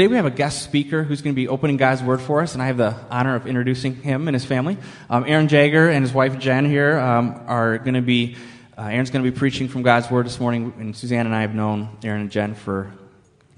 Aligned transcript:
Today 0.00 0.08
we 0.08 0.16
have 0.16 0.24
a 0.24 0.30
guest 0.30 0.62
speaker 0.62 1.02
who's 1.02 1.20
going 1.20 1.34
to 1.34 1.36
be 1.36 1.46
opening 1.46 1.76
God's 1.76 2.02
Word 2.02 2.22
for 2.22 2.40
us, 2.40 2.54
and 2.54 2.62
I 2.62 2.68
have 2.68 2.78
the 2.78 2.96
honor 3.10 3.34
of 3.34 3.46
introducing 3.46 3.96
him 3.96 4.28
and 4.28 4.34
his 4.34 4.46
family. 4.46 4.78
Um, 5.10 5.26
Aaron 5.28 5.46
Jagger 5.46 5.90
and 5.90 6.02
his 6.02 6.14
wife 6.14 6.38
Jen 6.38 6.64
here 6.64 6.98
um, 6.98 7.42
are 7.46 7.76
going 7.76 7.92
to 7.92 8.00
be, 8.00 8.36
uh, 8.78 8.84
Aaron's 8.84 9.10
going 9.10 9.22
to 9.22 9.30
be 9.30 9.36
preaching 9.36 9.68
from 9.68 9.82
God's 9.82 10.10
Word 10.10 10.24
this 10.24 10.40
morning, 10.40 10.72
and 10.78 10.96
Suzanne 10.96 11.26
and 11.26 11.34
I 11.34 11.42
have 11.42 11.54
known 11.54 11.98
Aaron 12.02 12.22
and 12.22 12.30
Jen 12.30 12.54
for 12.54 12.90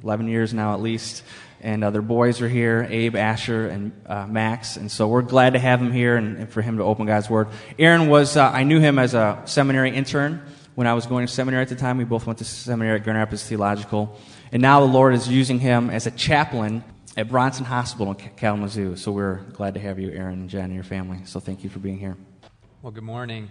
11 0.03 0.27
years 0.27 0.53
now 0.53 0.75
at 0.75 0.81
least. 0.81 1.23
And 1.61 1.85
uh, 1.85 1.91
their 1.91 2.03
boys 2.03 2.41
are 2.41 2.49
here, 2.49 2.89
Abe, 2.91 3.15
Asher, 3.15 3.69
and 3.69 3.93
uh, 4.07 4.27
Max. 4.27 4.77
And 4.77 4.91
so 4.91 5.07
we're 5.07 5.23
glad 5.23 5.53
to 5.53 5.61
have 5.61 5.79
them 5.79 5.93
here 5.93 6.17
and, 6.17 6.39
and 6.39 6.51
for 6.51 6.61
him 6.61 6.79
to 6.79 6.83
open 6.83 7.07
God's 7.07 7.31
Word. 7.31 7.51
Aaron 7.79 8.09
was, 8.09 8.37
uh, 8.37 8.51
I 8.51 8.65
knew 8.65 8.81
him 8.81 8.99
as 8.99 9.15
a 9.15 9.41
seminary 9.45 9.95
intern 9.95 10.43
when 10.75 10.89
I 10.89 10.95
was 10.95 11.07
going 11.07 11.25
to 11.25 11.33
seminary 11.33 11.63
at 11.63 11.69
the 11.69 11.77
time. 11.77 11.99
We 11.99 12.05
both 12.05 12.27
went 12.27 12.41
to 12.41 12.45
seminary 12.45 12.97
at 12.97 13.05
Grand 13.05 13.21
Rapids 13.21 13.45
Theological. 13.45 14.19
And 14.53 14.61
now 14.61 14.81
the 14.81 14.93
Lord 14.93 15.15
is 15.15 15.29
using 15.29 15.61
him 15.61 15.89
as 15.89 16.07
a 16.07 16.11
chaplain 16.11 16.85
at 17.17 17.31
Bronson 17.31 17.65
Hospital 17.65 18.13
in 18.13 18.31
Kalamazoo. 18.37 18.97
So 18.97 19.11
we're 19.11 19.37
glad 19.55 19.73
to 19.75 19.81
have 19.81 19.99
you, 19.99 20.11
Aaron 20.11 20.41
and 20.41 20.51
Jen, 20.51 20.65
and 20.65 20.75
your 20.75 20.85
family. 20.85 21.21
So 21.25 21.41
thank 21.41 21.65
you 21.65 21.71
for 21.71 21.79
being 21.79 21.99
here. 21.99 22.19
Well, 22.83 22.93
good 22.93 23.03
morning. 23.03 23.49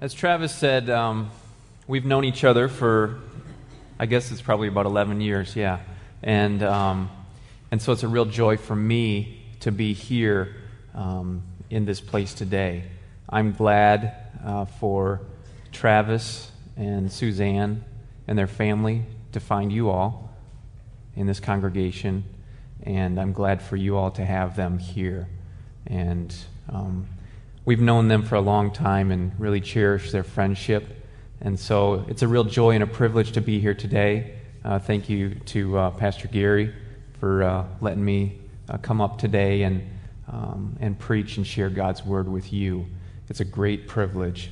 As 0.00 0.14
Travis 0.14 0.54
said, 0.54 0.88
um, 0.88 1.32
we've 1.88 2.04
known 2.04 2.24
each 2.24 2.44
other 2.44 2.68
for, 2.68 3.18
I 3.98 4.06
guess 4.06 4.30
it's 4.30 4.40
probably 4.40 4.68
about 4.68 4.86
11 4.86 5.20
years, 5.20 5.56
yeah. 5.56 5.80
And, 6.22 6.62
um, 6.62 7.10
and 7.72 7.82
so 7.82 7.90
it's 7.90 8.04
a 8.04 8.08
real 8.08 8.24
joy 8.24 8.58
for 8.58 8.76
me 8.76 9.42
to 9.58 9.72
be 9.72 9.92
here 9.92 10.54
um, 10.94 11.42
in 11.68 11.84
this 11.84 12.00
place 12.00 12.32
today. 12.32 12.84
I'm 13.28 13.54
glad 13.54 14.14
uh, 14.44 14.66
for 14.66 15.20
Travis 15.72 16.48
and 16.76 17.10
Suzanne 17.10 17.84
and 18.28 18.38
their 18.38 18.46
family 18.46 19.04
to 19.32 19.40
find 19.40 19.72
you 19.72 19.90
all 19.90 20.30
in 21.16 21.26
this 21.26 21.40
congregation, 21.40 22.24
and 22.82 23.20
I'm 23.20 23.32
glad 23.32 23.62
for 23.62 23.76
you 23.76 23.96
all 23.96 24.10
to 24.12 24.24
have 24.24 24.56
them 24.56 24.78
here. 24.78 25.28
And 25.86 26.34
um, 26.68 27.06
we've 27.64 27.80
known 27.80 28.08
them 28.08 28.22
for 28.22 28.36
a 28.36 28.40
long 28.40 28.72
time 28.72 29.10
and 29.10 29.32
really 29.38 29.60
cherish 29.60 30.10
their 30.12 30.22
friendship. 30.22 30.84
And 31.40 31.58
so 31.58 32.04
it's 32.08 32.22
a 32.22 32.28
real 32.28 32.44
joy 32.44 32.70
and 32.70 32.82
a 32.82 32.86
privilege 32.86 33.32
to 33.32 33.40
be 33.40 33.60
here 33.60 33.74
today. 33.74 34.36
Uh, 34.64 34.78
thank 34.78 35.08
you 35.08 35.34
to 35.46 35.76
uh, 35.76 35.90
Pastor 35.90 36.28
Gary 36.28 36.72
for 37.18 37.42
uh, 37.42 37.66
letting 37.80 38.04
me 38.04 38.38
uh, 38.68 38.78
come 38.78 39.00
up 39.00 39.18
today 39.18 39.62
and, 39.62 39.88
um, 40.30 40.76
and 40.80 40.98
preach 40.98 41.36
and 41.36 41.46
share 41.46 41.68
God's 41.68 42.04
word 42.04 42.28
with 42.28 42.52
you. 42.52 42.86
It's 43.28 43.40
a 43.40 43.44
great 43.44 43.88
privilege. 43.88 44.50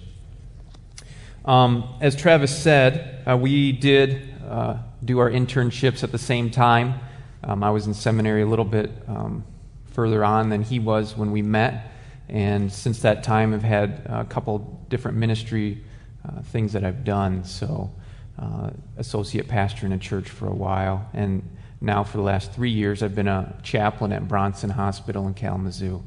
Um, 1.45 1.95
as 2.01 2.17
Travis 2.17 2.57
said, 2.57 3.23
uh, 3.27 3.37
we 3.37 3.73
did 3.73 4.30
uh, 4.51 4.79
do 5.05 5.21
our 5.21 5.31
internships 5.31 6.03
at 6.03 6.11
the 6.11 6.19
same 6.19 6.51
time. 6.51 7.01
Um, 7.45 7.63
I 7.63 7.71
was 7.71 7.87
in 7.87 7.95
seminary 7.95 8.43
a 8.43 8.47
little 8.47 8.65
bit 8.65 8.91
um, 9.07 9.45
further 9.93 10.25
on 10.25 10.51
than 10.51 10.63
he 10.63 10.79
was 10.79 11.17
when 11.17 11.31
we 11.31 11.41
met, 11.41 11.93
and 12.29 12.73
since 12.73 13.01
that 13.03 13.23
time, 13.23 13.55
I've 13.55 13.63
had 13.63 14.03
a 14.07 14.25
couple 14.25 14.85
different 14.89 15.17
ministry 15.17 15.83
uh, 16.29 16.43
things 16.43 16.73
that 16.75 16.85
I've 16.85 17.05
done. 17.05 17.45
So, 17.45 17.91
uh, 18.39 18.71
associate 18.97 19.49
pastor 19.49 19.87
in 19.87 19.93
a 19.93 19.99
church 19.99 20.29
for 20.29 20.47
a 20.47 20.55
while, 20.55 21.09
and 21.13 21.43
now 21.81 22.05
for 22.05 22.17
the 22.19 22.23
last 22.23 22.53
three 22.53 22.71
years, 22.71 23.03
I've 23.03 23.15
been 23.15 23.29
a 23.29 23.57
chaplain 23.63 24.13
at 24.13 24.27
Bronson 24.29 24.71
Hospital 24.71 25.27
in 25.27 25.35
Kalamazoo. 25.35 26.03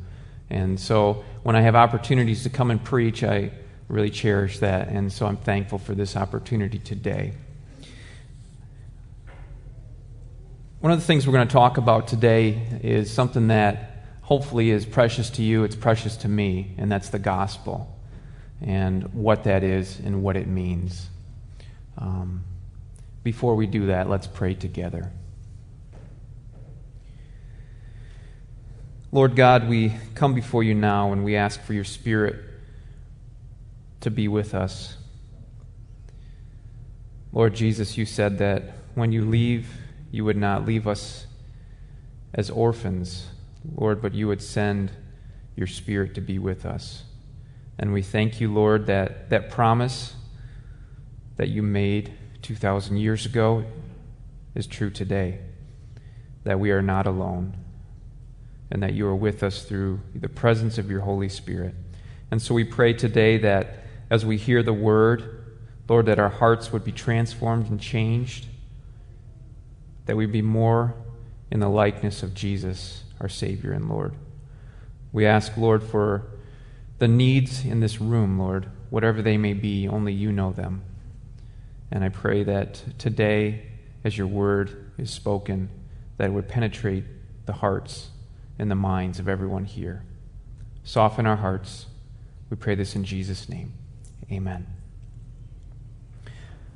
And 0.50 0.80
so, 0.80 1.24
when 1.44 1.56
I 1.56 1.62
have 1.62 1.76
opportunities 1.76 2.44
to 2.44 2.50
come 2.50 2.72
and 2.72 2.84
preach, 2.84 3.24
I 3.24 3.52
really 3.88 4.10
cherish 4.10 4.60
that, 4.60 4.90
and 4.90 5.12
so 5.12 5.26
I'm 5.26 5.38
thankful 5.38 5.78
for 5.78 5.96
this 5.96 6.16
opportunity 6.16 6.80
today. 6.80 7.34
One 10.84 10.92
of 10.92 11.00
the 11.00 11.06
things 11.06 11.26
we're 11.26 11.32
going 11.32 11.48
to 11.48 11.54
talk 11.54 11.78
about 11.78 12.10
today 12.10 12.62
is 12.84 13.10
something 13.10 13.48
that 13.48 14.04
hopefully 14.20 14.70
is 14.70 14.86
precious 14.86 15.30
to 15.30 15.42
you, 15.42 15.64
it's 15.64 15.78
precious 15.78 16.18
to 16.18 16.28
me, 16.28 16.76
and 16.78 16.92
that's 16.92 17.08
the 17.08 17.20
gospel 17.20 17.98
and 18.60 19.14
what 19.14 19.46
that 19.46 19.64
is 19.64 19.98
and 20.02 20.22
what 20.22 20.36
it 20.36 20.46
means. 20.46 21.08
Um, 21.98 22.44
before 23.24 23.56
we 23.56 23.66
do 23.66 23.86
that, 23.86 24.10
let's 24.10 24.28
pray 24.28 24.56
together. 24.56 25.10
Lord 29.14 29.38
God, 29.38 29.70
we 29.70 29.94
come 30.16 30.34
before 30.34 30.64
you 30.64 30.74
now 30.74 31.14
and 31.14 31.24
we 31.24 31.38
ask 31.38 31.62
for 31.62 31.72
your 31.72 31.86
Spirit 31.86 32.36
to 34.02 34.12
be 34.12 34.28
with 34.28 34.54
us. 34.54 34.98
Lord 37.32 37.54
Jesus, 37.54 37.98
you 37.98 38.06
said 38.06 38.40
that 38.40 38.64
when 38.96 39.14
you 39.14 39.24
leave, 39.24 39.70
you 40.14 40.24
would 40.24 40.38
not 40.38 40.64
leave 40.64 40.88
us 40.88 41.26
as 42.36 42.52
orphans, 42.52 43.30
Lord, 43.76 44.00
but 44.00 44.14
you 44.14 44.28
would 44.28 44.44
send 44.44 44.92
your 45.56 45.66
Spirit 45.66 46.14
to 46.14 46.22
be 46.22 46.38
with 46.38 46.68
us. 46.68 47.04
And 47.80 47.92
we 47.92 48.04
thank 48.04 48.40
you, 48.40 48.54
Lord, 48.54 48.86
that 48.86 49.32
that 49.32 49.50
promise 49.50 50.14
that 51.38 51.50
you 51.50 51.64
made 51.64 52.14
2,000 52.44 52.98
years 52.98 53.26
ago 53.26 53.66
is 54.54 54.68
true 54.68 54.92
today. 54.92 55.40
That 56.44 56.60
we 56.60 56.70
are 56.70 56.84
not 56.84 57.08
alone, 57.08 57.58
and 58.70 58.84
that 58.84 58.94
you 58.94 59.08
are 59.08 59.16
with 59.16 59.42
us 59.42 59.64
through 59.64 60.00
the 60.14 60.30
presence 60.30 60.78
of 60.78 60.92
your 60.92 61.02
Holy 61.02 61.30
Spirit. 61.30 61.74
And 62.30 62.40
so 62.40 62.54
we 62.54 62.66
pray 62.66 62.94
today 62.94 63.40
that 63.40 63.80
as 64.12 64.28
we 64.28 64.38
hear 64.38 64.62
the 64.62 64.74
word, 64.74 65.44
Lord, 65.90 66.06
that 66.06 66.20
our 66.20 66.30
hearts 66.30 66.72
would 66.72 66.84
be 66.84 66.92
transformed 66.92 67.68
and 67.72 67.82
changed 67.82 68.46
that 70.06 70.18
we 70.18 70.26
be 70.26 70.42
more 70.42 70.96
in 71.52 71.60
the 71.60 71.70
likeness 71.70 72.24
of 72.24 72.34
Jesus, 72.34 73.04
our 73.20 73.30
Savior 73.30 73.72
and 73.72 73.90
Lord. 73.90 74.14
We 75.12 75.26
ask, 75.26 75.56
Lord, 75.58 75.84
for 75.84 76.26
the 76.98 77.08
needs 77.08 77.66
in 77.66 77.80
this 77.80 78.02
room, 78.02 78.40
Lord, 78.40 78.68
whatever 78.90 79.22
they 79.22 79.38
may 79.38 79.54
be, 79.54 79.88
only 79.88 80.14
you 80.14 80.32
know 80.32 80.52
them. 80.52 80.84
And 81.92 82.04
I 82.04 82.10
pray 82.10 82.44
that 82.44 82.82
today, 82.98 83.68
as 84.04 84.18
your 84.18 84.28
word 84.28 84.92
is 84.98 85.12
spoken, 85.12 85.70
that 86.18 86.30
it 86.30 86.34
would 86.34 86.48
penetrate 86.48 87.04
the 87.46 87.54
hearts 87.54 88.10
and 88.58 88.72
the 88.72 88.76
minds 88.76 89.20
of 89.20 89.28
everyone 89.28 89.66
here. 89.66 90.04
Soften 90.84 91.26
our 91.26 91.36
hearts. 91.36 91.86
We 92.50 92.58
pray 92.58 92.76
this 92.76 92.96
in 92.96 93.04
Jesus' 93.04 93.48
name. 93.48 93.74
Amen. 94.32 94.66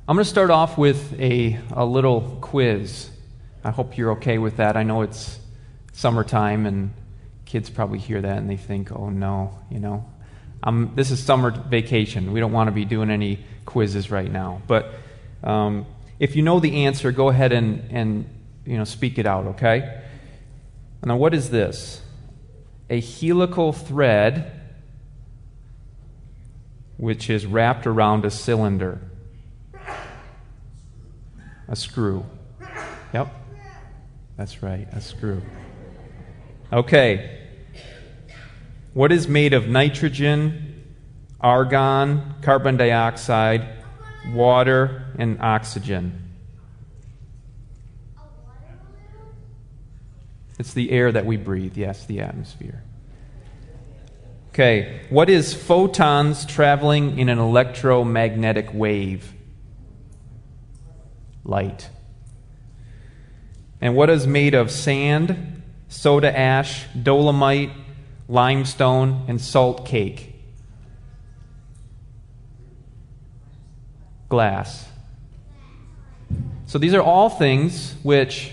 I'm 0.06 0.16
going 0.16 0.24
to 0.24 0.30
start 0.30 0.50
off 0.50 0.78
with 0.78 1.18
a, 1.20 1.58
a 1.72 1.84
little 1.84 2.38
quiz. 2.40 3.10
I 3.68 3.70
hope 3.70 3.98
you're 3.98 4.12
okay 4.12 4.38
with 4.38 4.56
that. 4.56 4.78
I 4.78 4.82
know 4.82 5.02
it's 5.02 5.38
summertime 5.92 6.64
and 6.64 6.94
kids 7.44 7.68
probably 7.68 7.98
hear 7.98 8.22
that 8.22 8.38
and 8.38 8.48
they 8.48 8.56
think, 8.56 8.90
oh 8.90 9.10
no, 9.10 9.58
you 9.70 9.78
know. 9.78 10.06
Um, 10.62 10.92
this 10.94 11.10
is 11.10 11.22
summer 11.22 11.50
vacation. 11.50 12.32
We 12.32 12.40
don't 12.40 12.52
want 12.52 12.68
to 12.68 12.72
be 12.72 12.86
doing 12.86 13.10
any 13.10 13.44
quizzes 13.66 14.10
right 14.10 14.32
now. 14.32 14.62
But 14.66 14.94
um, 15.44 15.84
if 16.18 16.34
you 16.34 16.40
know 16.40 16.60
the 16.60 16.86
answer, 16.86 17.12
go 17.12 17.28
ahead 17.28 17.52
and, 17.52 17.86
and 17.90 18.30
you 18.64 18.78
know, 18.78 18.84
speak 18.84 19.18
it 19.18 19.26
out, 19.26 19.48
okay? 19.48 20.02
Now, 21.04 21.18
what 21.18 21.34
is 21.34 21.50
this? 21.50 22.00
A 22.88 23.00
helical 23.00 23.74
thread 23.74 24.50
which 26.96 27.28
is 27.28 27.44
wrapped 27.44 27.86
around 27.86 28.24
a 28.24 28.30
cylinder. 28.30 28.98
A 31.68 31.76
screw. 31.76 32.24
Yep. 33.12 33.37
That's 34.38 34.62
right, 34.62 34.86
a 34.92 35.00
screw. 35.00 35.42
Okay. 36.72 37.38
What 38.94 39.10
is 39.10 39.26
made 39.26 39.52
of 39.52 39.66
nitrogen, 39.66 40.94
argon, 41.40 42.36
carbon 42.40 42.76
dioxide, 42.76 43.68
water, 44.32 45.12
and 45.18 45.42
oxygen? 45.42 46.36
It's 50.56 50.72
the 50.72 50.92
air 50.92 51.10
that 51.10 51.26
we 51.26 51.36
breathe, 51.36 51.76
yes, 51.76 52.06
the 52.06 52.20
atmosphere. 52.20 52.84
Okay, 54.50 55.00
what 55.10 55.28
is 55.28 55.52
photons 55.52 56.46
traveling 56.46 57.18
in 57.18 57.28
an 57.28 57.38
electromagnetic 57.40 58.72
wave? 58.72 59.32
Light. 61.42 61.90
And 63.80 63.94
what 63.94 64.10
is 64.10 64.26
made 64.26 64.54
of 64.54 64.70
sand, 64.70 65.62
soda 65.88 66.36
ash, 66.36 66.86
dolomite, 67.00 67.70
limestone, 68.28 69.24
and 69.28 69.40
salt 69.40 69.86
cake? 69.86 70.34
Glass. 74.28 74.88
So 76.66 76.78
these 76.78 76.92
are 76.92 77.00
all 77.00 77.30
things 77.30 77.94
which, 78.02 78.52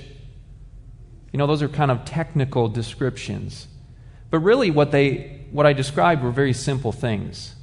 you 1.33 1.37
know, 1.37 1.47
those 1.47 1.61
are 1.61 1.67
kind 1.67 1.91
of 1.91 2.05
technical 2.05 2.69
descriptions. 2.69 3.67
But 4.29 4.39
really, 4.39 4.71
what, 4.71 4.91
they, 4.91 5.45
what 5.51 5.65
I 5.65 5.73
described 5.73 6.23
were 6.23 6.31
very 6.31 6.53
simple 6.53 6.91
things. 6.91 7.55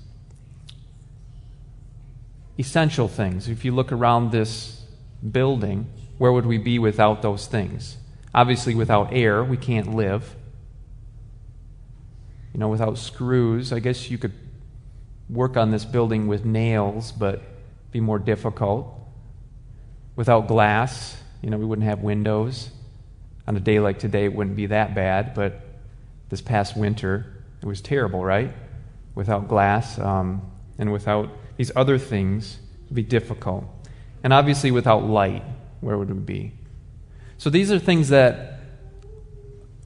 Essential 2.59 3.09
things. 3.09 3.49
If 3.49 3.65
you 3.65 3.73
look 3.73 3.93
around 3.93 4.31
this 4.31 4.83
building, 5.31 5.87
where 6.23 6.31
would 6.31 6.47
we 6.47 6.57
be 6.57 6.79
without 6.79 7.21
those 7.21 7.49
things? 7.49 7.97
Obviously, 8.33 8.77
without 8.77 9.13
air, 9.13 9.43
we 9.43 9.57
can't 9.57 9.93
live. 9.93 10.37
You 12.55 12.61
know, 12.61 12.69
without 12.69 12.97
screws, 12.97 13.73
I 13.73 13.81
guess 13.81 14.09
you 14.09 14.19
could 14.19 14.33
work 15.29 15.57
on 15.57 15.73
this 15.73 15.85
building 15.85 16.29
with 16.29 16.45
nails, 16.45 17.11
but 17.11 17.43
be 17.91 17.99
more 17.99 18.21
difficult. 18.21 18.97
Without 20.15 20.47
glass, 20.47 21.21
you 21.43 21.51
know, 21.51 21.59
we 21.59 21.65
wouldn't 21.65 21.89
have 21.89 22.03
windows. 22.03 22.71
On 23.49 23.57
a 23.57 23.61
day 23.61 23.81
like 23.81 23.99
today, 23.99 24.27
it 24.27 24.33
wouldn't 24.33 24.55
be 24.55 24.67
that 24.67 24.95
bad, 24.95 25.35
but 25.35 25.61
this 26.29 26.41
past 26.41 26.77
winter, 26.77 27.43
it 27.61 27.67
was 27.67 27.81
terrible, 27.81 28.25
right? 28.25 28.55
Without 29.17 29.49
glass 29.49 29.99
um, 29.99 30.49
and 30.79 30.93
without 30.93 31.31
these 31.57 31.73
other 31.75 31.99
things, 31.99 32.61
it 32.85 32.91
would 32.91 32.95
be 32.95 33.03
difficult. 33.03 33.65
And 34.23 34.33
obviously, 34.33 34.71
without 34.71 35.03
light, 35.03 35.43
where 35.83 35.99
would 35.99 36.11
we 36.11 36.19
be? 36.19 36.53
So 37.37 37.51
these 37.51 37.71
are 37.71 37.79
things 37.79 38.09
that 38.09 38.61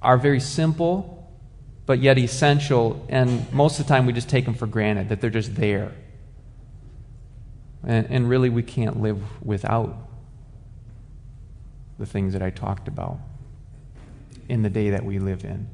are 0.03 0.19
very 0.19 0.41
simple, 0.41 1.29
but 1.87 2.01
yet 2.01 2.19
essential, 2.19 3.05
and 3.09 3.53
most 3.53 3.81
of 3.81 3.87
the 3.87 3.93
time 3.93 4.07
we 4.07 4.13
just 4.13 4.29
take 4.29 4.45
them 4.45 4.55
for 4.55 4.67
granted 4.67 5.09
that 5.09 5.21
they're 5.21 5.31
just 5.31 5.57
there. 5.57 5.93
And, 7.85 8.07
and 8.11 8.29
really, 8.29 8.51
we 8.51 8.63
can't 8.63 9.01
live 9.01 9.21
without 9.45 9.97
the 11.99 12.07
things 12.07 12.35
that 12.35 12.43
I 12.43 12.51
talked 12.51 12.89
about 12.89 13.19
in 14.49 14.63
the 14.63 14.71
day 14.71 14.91
that 14.91 15.05
we 15.05 15.19
live 15.19 15.45
in. 15.45 15.69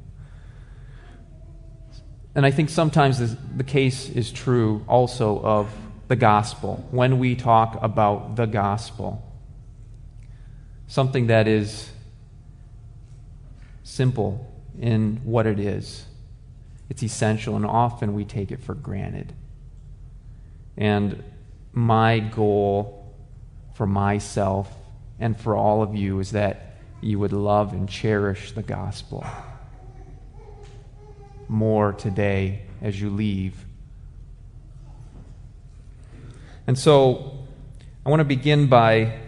And 2.35 2.45
I 2.45 2.51
think 2.51 2.69
sometimes 2.69 3.19
this, 3.19 3.35
the 3.55 3.63
case 3.63 4.09
is 4.09 4.31
true 4.31 4.85
also 4.87 5.39
of 5.41 5.69
the 6.07 6.15
gospel. 6.15 6.87
When 6.91 7.19
we 7.19 7.35
talk 7.35 7.77
about 7.81 8.35
the 8.35 8.45
gospel, 8.45 9.21
something 10.87 11.27
that 11.27 11.47
is 11.47 11.89
simple 13.83 14.49
in 14.79 15.21
what 15.23 15.45
it 15.45 15.59
is, 15.59 16.05
it's 16.89 17.03
essential, 17.03 17.55
and 17.55 17.65
often 17.65 18.13
we 18.13 18.25
take 18.25 18.51
it 18.51 18.61
for 18.61 18.73
granted. 18.73 19.33
And 20.77 21.23
my 21.71 22.19
goal 22.19 23.13
for 23.73 23.87
myself 23.87 24.71
and 25.19 25.39
for 25.39 25.55
all 25.55 25.81
of 25.81 25.95
you 25.95 26.19
is 26.19 26.31
that 26.31 26.77
you 27.01 27.19
would 27.19 27.33
love 27.33 27.73
and 27.73 27.89
cherish 27.89 28.51
the 28.51 28.63
gospel 28.63 29.25
more 31.47 31.93
today 31.93 32.61
as 32.81 32.99
you 32.99 33.09
leave. 33.09 33.65
And 36.65 36.77
so 36.77 37.37
I 38.05 38.09
want 38.09 38.21
to 38.21 38.25
begin 38.25 38.67
by 38.67 39.19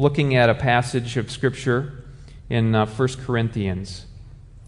looking 0.00 0.34
at 0.34 0.48
a 0.48 0.54
passage 0.54 1.18
of 1.18 1.30
Scripture 1.30 2.02
in 2.48 2.74
uh, 2.74 2.86
1 2.86 3.08
Corinthians, 3.22 4.06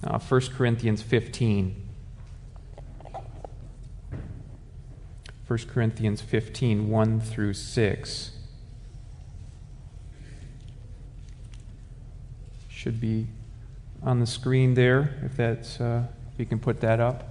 uh, 0.04 0.18
1 0.18 0.40
Corinthians 0.54 1.00
15. 1.00 1.88
1 5.46 5.58
Corinthians 5.68 6.20
15, 6.20 6.90
1 6.90 7.20
through 7.20 7.54
6. 7.54 8.30
should 12.68 13.00
be 13.00 13.28
on 14.02 14.18
the 14.18 14.26
screen 14.26 14.74
there, 14.74 15.20
if 15.24 15.36
that's, 15.36 15.80
uh, 15.80 16.04
if 16.32 16.38
you 16.40 16.44
can 16.44 16.58
put 16.58 16.80
that 16.80 16.98
up. 17.00 17.28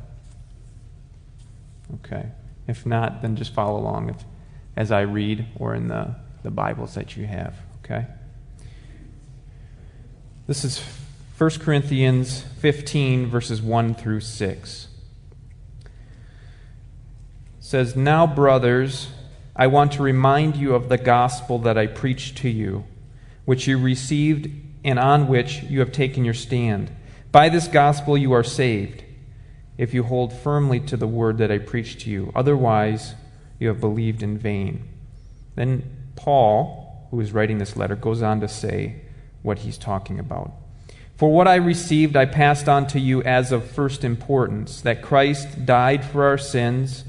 Okay. 1.96 2.30
If 2.68 2.86
not, 2.86 3.22
then 3.22 3.36
just 3.36 3.54
follow 3.54 3.78
along 3.78 4.10
if, 4.10 4.24
as 4.78 4.92
I 4.92 5.02
read 5.02 5.46
or 5.58 5.76
in 5.76 5.90
the, 5.90 6.16
the 6.42 6.52
Bibles 6.52 6.96
that 6.96 7.18
you 7.18 7.28
have. 7.28 7.54
Okay? 7.92 8.08
This 10.48 10.64
is 10.64 10.82
1 11.38 11.50
Corinthians 11.60 12.42
15, 12.60 13.28
verses 13.28 13.62
1 13.62 13.96
through 13.96 14.22
6. 14.22 14.88
It 15.84 15.90
says, 17.60 17.96
Now, 17.96 18.26
brothers, 18.26 19.10
I 19.56 19.68
want 19.68 19.92
to 19.94 20.04
remind 20.04 20.56
you 20.56 20.74
of 20.74 20.88
the 20.88 20.98
gospel 20.98 21.60
that 21.60 21.78
I 21.78 21.88
preached 21.88 22.38
to 22.38 22.50
you, 22.50 22.86
which 23.44 23.68
you 23.68 23.78
received 23.78 24.50
and 24.86 24.98
on 24.98 25.28
which 25.28 25.64
you 25.64 25.80
have 25.80 25.92
taken 25.92 26.24
your 26.24 26.34
stand. 26.34 26.92
By 27.32 27.50
this 27.50 27.68
gospel 27.68 28.18
you 28.18 28.32
are 28.32 28.44
saved, 28.44 29.04
if 29.78 29.94
you 29.94 30.04
hold 30.04 30.32
firmly 30.32 30.80
to 30.82 30.96
the 30.96 31.08
word 31.08 31.40
that 31.40 31.52
I 31.52 31.58
preached 31.58 32.02
to 32.02 32.10
you. 32.10 32.32
Otherwise, 32.36 33.16
you 33.60 33.68
have 33.68 33.82
believed 33.82 34.24
in 34.24 34.38
vain. 34.38 34.88
Then 35.56 35.84
Paul, 36.16 36.81
who 37.12 37.20
is 37.20 37.32
writing 37.32 37.60
this 37.60 37.78
letter, 37.78 37.96
goes 37.96 38.22
on 38.22 38.42
to 38.42 38.48
say 38.48 39.02
what 39.44 39.60
he's 39.60 39.78
talking 39.78 40.20
about. 40.20 40.52
For 41.16 41.32
what 41.32 41.48
I 41.48 41.56
received, 41.56 42.16
I 42.16 42.26
passed 42.26 42.68
on 42.68 42.88
to 42.88 43.00
you 43.00 43.22
as 43.22 43.52
of 43.52 43.70
first 43.70 44.04
importance 44.04 44.82
that 44.82 45.04
Christ 45.04 45.66
died 45.66 46.04
for 46.04 46.26
our 46.26 46.38
sins, 46.38 47.04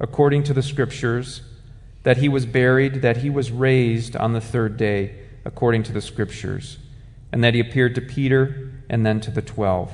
according 0.00 0.44
to 0.44 0.54
the 0.54 0.62
Scriptures, 0.62 1.42
that 2.04 2.16
he 2.16 2.28
was 2.28 2.46
buried, 2.46 3.02
that 3.02 3.18
he 3.18 3.28
was 3.28 3.50
raised 3.50 4.16
on 4.16 4.32
the 4.32 4.40
third 4.40 4.78
day, 4.78 5.16
according 5.44 5.82
to 5.82 5.92
the 5.92 6.00
Scriptures 6.00 6.78
and 7.32 7.44
that 7.44 7.54
he 7.54 7.60
appeared 7.60 7.94
to 7.94 8.00
Peter 8.00 8.72
and 8.88 9.04
then 9.04 9.20
to 9.20 9.30
the 9.30 9.42
twelve. 9.42 9.92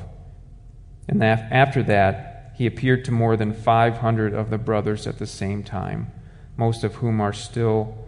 And 1.08 1.22
after 1.22 1.82
that, 1.84 2.52
he 2.56 2.66
appeared 2.66 3.04
to 3.04 3.10
more 3.10 3.36
than 3.36 3.52
500 3.52 4.32
of 4.32 4.50
the 4.50 4.58
brothers 4.58 5.06
at 5.06 5.18
the 5.18 5.26
same 5.26 5.62
time, 5.62 6.12
most 6.56 6.84
of 6.84 6.96
whom 6.96 7.20
are 7.20 7.32
still, 7.32 8.03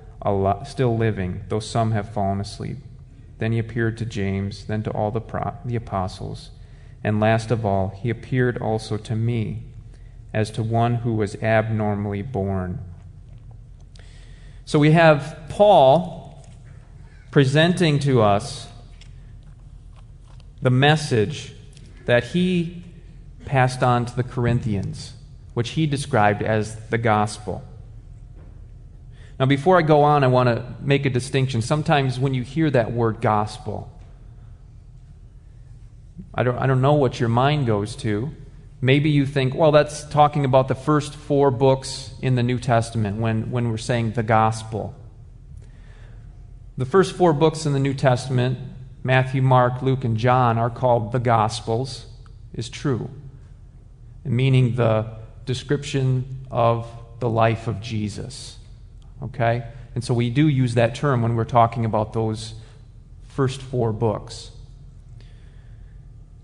still 0.65 0.97
living, 0.97 1.45
though 1.49 1.61
some 1.61 1.93
have 1.93 2.13
fallen 2.13 2.41
asleep. 2.41 2.79
Then 3.39 3.53
he 3.53 3.59
appeared 3.59 3.99
to 3.99 4.07
James, 4.07 4.65
then 4.65 4.83
to 4.85 4.91
all 4.91 5.11
the, 5.11 5.21
pro- 5.21 5.57
the 5.65 5.77
apostles. 5.77 6.51
And 7.05 7.21
last 7.21 7.51
of 7.51 7.65
all, 7.65 7.89
he 7.89 8.11
appeared 8.11 8.59
also 8.59 8.97
to 8.97 9.15
me, 9.15 9.65
as 10.33 10.51
to 10.53 10.63
one 10.63 10.97
who 10.97 11.15
was 11.15 11.37
abnormally 11.37 12.23
born. 12.23 12.81
So 14.65 14.79
we 14.79 14.93
have 14.93 15.39
Paul 15.49 16.45
presenting 17.31 17.99
to 18.01 18.23
us 18.23 18.67
the 20.63 20.71
message 20.71 21.53
that 22.07 22.25
he 22.25 22.83
passed 23.45 23.83
on 23.83 24.07
to 24.07 24.17
the 24.17 24.23
Corinthians, 24.23 25.13
which 25.55 25.71
he 25.71 25.87
described 25.87 26.43
as 26.43 26.77
the 26.89 26.99
gospel. 26.99 27.63
Now, 29.39 29.47
before 29.47 29.79
I 29.79 29.83
go 29.83 30.03
on, 30.03 30.25
I 30.25 30.29
want 30.29 30.49
to 30.49 30.65
make 30.81 31.05
a 31.05 31.11
distinction. 31.11 31.61
Sometimes 31.61 32.19
when 32.19 32.33
you 32.33 32.43
hear 32.43 32.71
that 32.71 32.93
word 32.93 33.21
gospel, 33.21 33.93
I 36.35 36.43
don't, 36.43 36.59
I 36.59 36.67
don't 36.67 36.81
know 36.81 36.95
what 36.95 37.21
your 37.21 37.29
mind 37.29 37.67
goes 37.67 37.97
to. 37.97 38.31
Maybe 38.81 39.11
you 39.11 39.27
think, 39.27 39.55
well, 39.55 39.73
that's 39.73 40.07
talking 40.09 40.45
about 40.45 40.69
the 40.69 40.75
first 40.75 41.15
four 41.15 41.51
books 41.51 42.13
in 42.23 42.35
the 42.35 42.43
New 42.43 42.59
Testament 42.59 43.19
when, 43.19 43.51
when 43.51 43.71
we're 43.71 43.79
saying 43.79 44.13
the 44.13 44.23
gospel. 44.23 44.95
The 46.79 46.85
first 46.85 47.15
four 47.15 47.33
books 47.33 47.65
in 47.65 47.73
the 47.73 47.79
New 47.79 47.95
Testament 47.95 48.59
Matthew, 49.03 49.41
Mark, 49.41 49.83
Luke, 49.83 50.03
and 50.03 50.17
John 50.17 50.59
are 50.59 50.69
called 50.69 51.13
the 51.13 51.21
Gospels 51.21 52.07
is 52.53 52.69
true, 52.69 53.09
meaning 54.25 54.75
the 54.75 55.07
description 55.45 56.45
of 56.51 56.89
the 57.21 57.29
life 57.29 57.69
of 57.69 57.81
Jesus. 57.81 58.56
Okay? 59.23 59.67
And 59.95 60.05
so 60.05 60.13
we 60.15 60.31
do 60.31 60.47
use 60.49 60.75
that 60.75 60.95
term 60.95 61.23
when 61.23 61.37
we're 61.37 61.45
talking 61.45 61.85
about 61.85 62.13
those 62.13 62.55
first 63.29 63.61
four 63.61 63.93
books. 63.93 64.51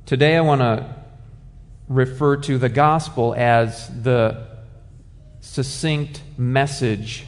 Today 0.07 0.37
I 0.37 0.41
want 0.41 0.61
to 0.61 0.95
refer 1.89 2.37
to 2.37 2.59
the 2.59 2.69
gospel 2.69 3.35
as 3.37 3.89
the 4.03 4.47
succinct 5.41 6.23
message 6.39 7.27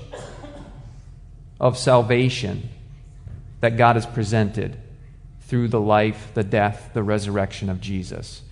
of 1.60 1.76
salvation 1.76 2.68
that 3.60 3.76
God 3.76 3.96
has 3.96 4.06
presented 4.06 4.76
through 5.42 5.68
the 5.68 5.80
life, 5.80 6.30
the 6.34 6.44
death, 6.44 6.90
the 6.94 7.02
resurrection 7.02 7.68
of 7.68 7.80
Jesus. 7.80 8.42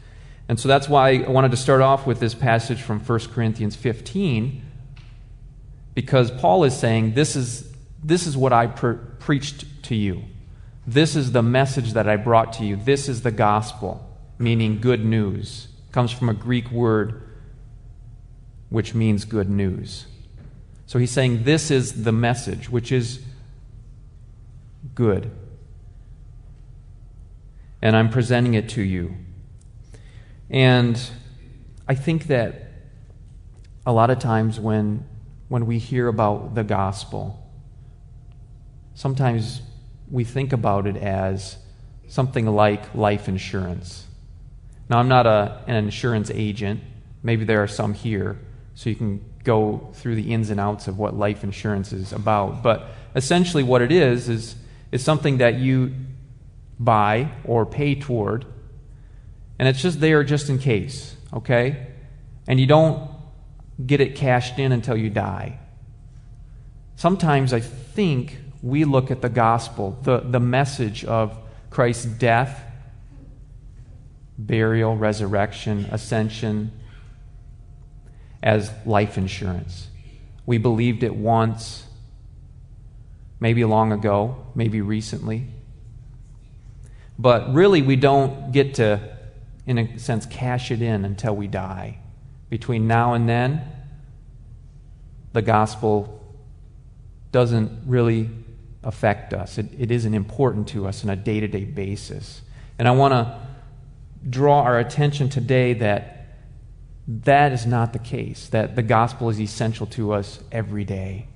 And 0.49 0.59
so 0.59 0.69
that's 0.69 0.89
why 0.89 1.23
I 1.25 1.29
wanted 1.29 1.51
to 1.53 1.57
start 1.57 1.81
off 1.81 2.07
with 2.07 2.21
this 2.21 2.35
passage 2.35 2.83
from 2.83 3.01
1 3.01 3.19
Corinthians 3.31 3.77
15, 3.77 4.63
because 5.95 6.31
Paul 6.31 6.65
is 6.65 6.77
saying, 6.77 7.15
This 7.15 7.37
is, 7.37 7.73
this 8.03 8.27
is 8.27 8.37
what 8.37 8.53
I 8.53 8.67
pre- 8.67 8.97
preached 9.19 9.85
to 9.85 9.95
you. 9.95 10.25
This 10.87 11.15
is 11.15 11.33
the 11.33 11.43
message 11.43 11.93
that 11.93 12.09
I 12.09 12.17
brought 12.17 12.55
to 12.55 12.65
you. 12.65 12.77
This 12.77 13.09
is 13.09 13.23
the 13.23 13.31
gospel, 13.31 14.09
meaning 14.39 14.81
good 14.81 15.05
news. 15.05 15.69
It 15.89 15.93
comes 15.93 16.11
from 16.11 16.29
a 16.29 16.35
Greek 16.35 16.71
word 16.71 17.29
which 18.69 18.95
means 18.95 19.27
good 19.27 19.51
news. 19.51 20.07
So 20.87 20.99
he's 20.99 21.11
saying, 21.11 21.45
This 21.45 21.71
is 21.71 22.05
the 22.05 22.13
message, 22.13 22.71
which 22.71 22.91
is 22.91 23.21
good 24.95 25.31
and 27.83 27.97
I'm 27.97 28.09
presenting 28.09 28.55
it 28.55 28.69
to 28.71 28.83
you. 28.83 29.17
And 30.49 30.99
I 31.89 31.97
think 31.97 32.29
that 32.29 32.71
a 33.85 33.93
lot 33.93 34.11
of 34.11 34.21
times 34.21 34.61
when, 34.61 35.05
when 35.53 35.67
we 35.67 35.77
hear 35.77 36.09
about 36.09 36.55
the 36.55 36.65
gospel, 36.65 37.39
sometimes 38.95 39.61
we 40.11 40.25
think 40.25 40.51
about 40.51 40.87
it 40.87 40.97
as 40.97 41.59
something 42.09 42.47
like 42.47 42.95
life 42.95 43.29
insurance. 43.29 44.07
Now, 44.89 44.99
I'm 44.99 45.09
not 45.09 45.27
a, 45.27 45.63
an 45.67 45.77
insurance 45.77 46.31
agent. 46.33 46.81
Maybe 47.23 47.45
there 47.45 47.63
are 47.63 47.69
some 47.69 47.93
here, 47.93 48.39
so 48.75 48.89
you 48.89 48.97
can 48.97 49.23
go 49.45 49.91
through 49.93 50.15
the 50.15 50.33
ins 50.33 50.49
and 50.49 50.59
outs 50.59 50.89
of 50.89 50.97
what 50.97 51.19
life 51.19 51.45
insurance 51.45 51.93
is 51.93 52.15
about. 52.15 52.63
But 52.63 52.87
essentially, 53.15 53.63
what 53.63 53.83
it 53.83 53.93
is, 53.93 54.31
is, 54.31 54.57
is 54.91 55.05
something 55.05 55.37
that 55.37 55.57
you 55.57 55.93
buy 56.81 57.31
or 57.45 57.67
pay 57.67 57.95
toward, 57.95 58.47
and 59.59 59.69
it's 59.69 59.83
just 59.83 60.01
there 60.01 60.25
just 60.25 60.49
in 60.49 60.59
case, 60.59 61.15
okay? 61.31 61.89
And 62.49 62.59
you 62.59 62.65
don't 62.65 63.12
get 63.85 64.01
it 64.01 64.15
cashed 64.15 64.59
in 64.59 64.73
until 64.73 64.97
you 64.97 65.11
die. 65.11 65.59
Sometimes 66.97 67.53
I 67.53 67.61
think 67.61 68.39
we 68.63 68.85
look 68.85 69.11
at 69.11 69.23
the 69.23 69.29
gospel, 69.29 69.99
the, 70.03 70.21
the 70.21 70.41
message 70.41 71.05
of 71.05 71.37
Christ's 71.71 72.05
death, 72.05 72.63
burial, 74.39 74.97
resurrection, 74.97 75.87
ascension, 75.91 76.71
as 78.43 78.73
life 78.85 79.17
insurance. 79.17 79.89
We 80.47 80.59
believed 80.59 81.03
it 81.03 81.15
once, 81.15 81.87
maybe 83.41 83.65
long 83.65 83.93
ago, 83.93 84.47
maybe 84.55 84.81
recently. 84.81 85.47
But 87.19 87.53
really, 87.55 87.83
we 87.83 87.97
don't 87.97 88.53
get 88.53 88.75
to, 88.75 89.17
in 89.67 89.79
a 89.79 89.99
sense, 89.99 90.27
cash 90.27 90.71
it 90.71 90.83
in 90.83 91.05
until 91.05 91.37
we 91.37 91.47
die. 91.47 91.99
Between 92.53 92.87
now 92.87 93.15
and 93.15 93.27
then, 93.27 93.63
the 95.33 95.41
gospel 95.41 96.23
doesn't 97.31 97.85
really 97.87 98.29
affect 98.85 99.33
us. 99.33 99.57
It, 99.57 99.69
it 99.79 99.91
isn't 99.91 100.13
important 100.13 100.69
to 100.69 100.87
us 100.87 101.03
on 101.03 101.09
a 101.09 101.17
day 101.17 101.41
to 101.41 101.49
day 101.49 101.65
basis. 101.65 102.43
And 102.79 102.87
I 102.87 102.91
want 102.91 103.13
to 103.13 103.39
draw 104.29 104.65
our 104.65 104.79
attention 104.79 105.31
today 105.31 105.73
that 105.73 106.27
that 107.07 107.53
is 107.53 107.65
not 107.65 107.95
the 107.95 107.99
case, 107.99 108.51
that 108.51 108.77
the 108.77 108.83
gospel 108.83 109.31
is 109.31 109.41
essential 109.41 109.87
to 109.87 110.13
us 110.13 110.39
every 110.53 110.85
day, 110.85 111.29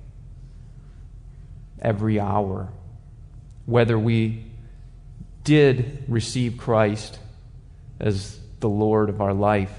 every 1.81 2.19
hour. 2.19 2.69
Whether 3.65 3.97
we 3.97 4.45
did 5.43 6.03
receive 6.07 6.59
Christ 6.59 7.17
as 7.99 8.39
the 8.59 8.69
Lord 8.69 9.09
of 9.09 9.19
our 9.19 9.33
life, 9.33 9.73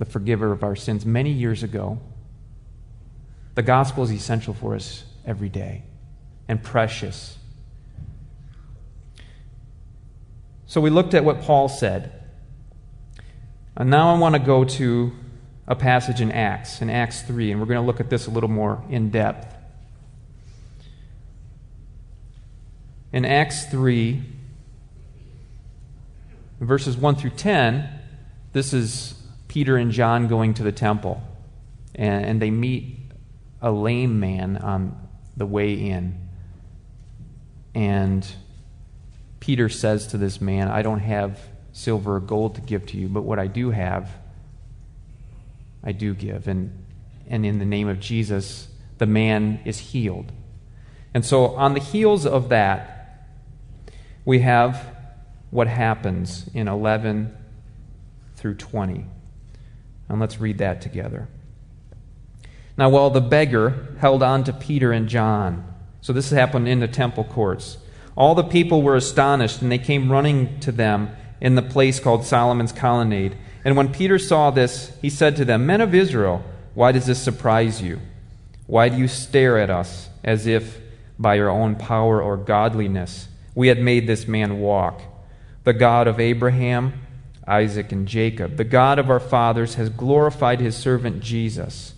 the 0.00 0.06
forgiver 0.06 0.50
of 0.50 0.64
our 0.64 0.74
sins 0.74 1.04
many 1.04 1.30
years 1.30 1.62
ago, 1.62 2.00
the 3.54 3.62
gospel 3.62 4.02
is 4.02 4.10
essential 4.10 4.54
for 4.54 4.74
us 4.74 5.04
every 5.26 5.50
day 5.50 5.82
and 6.48 6.62
precious. 6.62 7.36
So 10.64 10.80
we 10.80 10.88
looked 10.88 11.12
at 11.12 11.22
what 11.22 11.42
Paul 11.42 11.68
said. 11.68 12.12
And 13.76 13.90
now 13.90 14.14
I 14.14 14.18
want 14.18 14.34
to 14.34 14.38
go 14.38 14.64
to 14.64 15.12
a 15.68 15.76
passage 15.76 16.22
in 16.22 16.32
Acts, 16.32 16.80
in 16.80 16.88
Acts 16.88 17.20
3, 17.20 17.52
and 17.52 17.60
we're 17.60 17.66
going 17.66 17.80
to 17.80 17.86
look 17.86 18.00
at 18.00 18.08
this 18.08 18.26
a 18.26 18.30
little 18.30 18.48
more 18.48 18.82
in 18.88 19.10
depth. 19.10 19.54
In 23.12 23.26
Acts 23.26 23.66
3, 23.66 24.22
verses 26.58 26.96
1 26.96 27.16
through 27.16 27.30
10, 27.30 27.86
this 28.54 28.72
is 28.72 29.19
Peter 29.50 29.76
and 29.76 29.90
John 29.90 30.28
going 30.28 30.54
to 30.54 30.62
the 30.62 30.70
temple, 30.70 31.20
and, 31.96 32.24
and 32.24 32.40
they 32.40 32.52
meet 32.52 32.96
a 33.60 33.72
lame 33.72 34.20
man 34.20 34.56
on 34.56 34.96
the 35.36 35.44
way 35.44 35.72
in. 35.72 36.16
And 37.74 38.24
Peter 39.40 39.68
says 39.68 40.06
to 40.06 40.18
this 40.18 40.40
man, 40.40 40.68
I 40.68 40.82
don't 40.82 41.00
have 41.00 41.40
silver 41.72 42.14
or 42.14 42.20
gold 42.20 42.54
to 42.54 42.60
give 42.60 42.86
to 42.86 42.96
you, 42.96 43.08
but 43.08 43.22
what 43.22 43.40
I 43.40 43.48
do 43.48 43.72
have, 43.72 44.08
I 45.82 45.90
do 45.90 46.14
give. 46.14 46.46
And, 46.46 46.84
and 47.26 47.44
in 47.44 47.58
the 47.58 47.64
name 47.64 47.88
of 47.88 47.98
Jesus, 47.98 48.68
the 48.98 49.06
man 49.06 49.58
is 49.64 49.80
healed. 49.80 50.30
And 51.12 51.26
so, 51.26 51.56
on 51.56 51.74
the 51.74 51.80
heels 51.80 52.24
of 52.24 52.50
that, 52.50 53.26
we 54.24 54.38
have 54.38 54.94
what 55.50 55.66
happens 55.66 56.48
in 56.54 56.68
11 56.68 57.36
through 58.36 58.54
20. 58.54 59.06
And 60.10 60.20
let's 60.20 60.40
read 60.40 60.58
that 60.58 60.80
together. 60.80 61.28
Now, 62.76 62.90
while 62.90 63.10
the 63.10 63.20
beggar 63.20 63.96
held 64.00 64.22
on 64.22 64.42
to 64.44 64.52
Peter 64.52 64.90
and 64.90 65.08
John, 65.08 65.64
so 66.00 66.12
this 66.12 66.30
happened 66.30 66.66
in 66.66 66.80
the 66.80 66.88
temple 66.88 67.24
courts, 67.24 67.78
all 68.16 68.34
the 68.34 68.42
people 68.42 68.82
were 68.82 68.96
astonished, 68.96 69.62
and 69.62 69.70
they 69.70 69.78
came 69.78 70.10
running 70.10 70.58
to 70.60 70.72
them 70.72 71.14
in 71.40 71.54
the 71.54 71.62
place 71.62 72.00
called 72.00 72.24
Solomon's 72.24 72.72
Colonnade. 72.72 73.36
And 73.64 73.76
when 73.76 73.92
Peter 73.92 74.18
saw 74.18 74.50
this, 74.50 74.92
he 75.00 75.08
said 75.08 75.36
to 75.36 75.44
them, 75.44 75.64
Men 75.64 75.80
of 75.80 75.94
Israel, 75.94 76.42
why 76.74 76.92
does 76.92 77.06
this 77.06 77.22
surprise 77.22 77.80
you? 77.80 78.00
Why 78.66 78.88
do 78.88 78.96
you 78.96 79.08
stare 79.08 79.58
at 79.58 79.70
us 79.70 80.08
as 80.24 80.46
if 80.46 80.78
by 81.18 81.34
your 81.34 81.50
own 81.50 81.76
power 81.76 82.20
or 82.20 82.36
godliness 82.36 83.28
we 83.54 83.68
had 83.68 83.80
made 83.80 84.06
this 84.06 84.26
man 84.26 84.58
walk? 84.58 85.02
The 85.64 85.72
God 85.72 86.08
of 86.08 86.18
Abraham, 86.18 86.94
Isaac, 87.50 87.92
and 87.92 88.06
Jacob, 88.06 88.56
the 88.56 88.64
God 88.64 88.98
of 88.98 89.10
our 89.10 89.20
fathers, 89.20 89.74
has 89.74 89.90
glorified 89.90 90.60
his 90.60 90.76
servant 90.76 91.20
Jesus. 91.20 91.94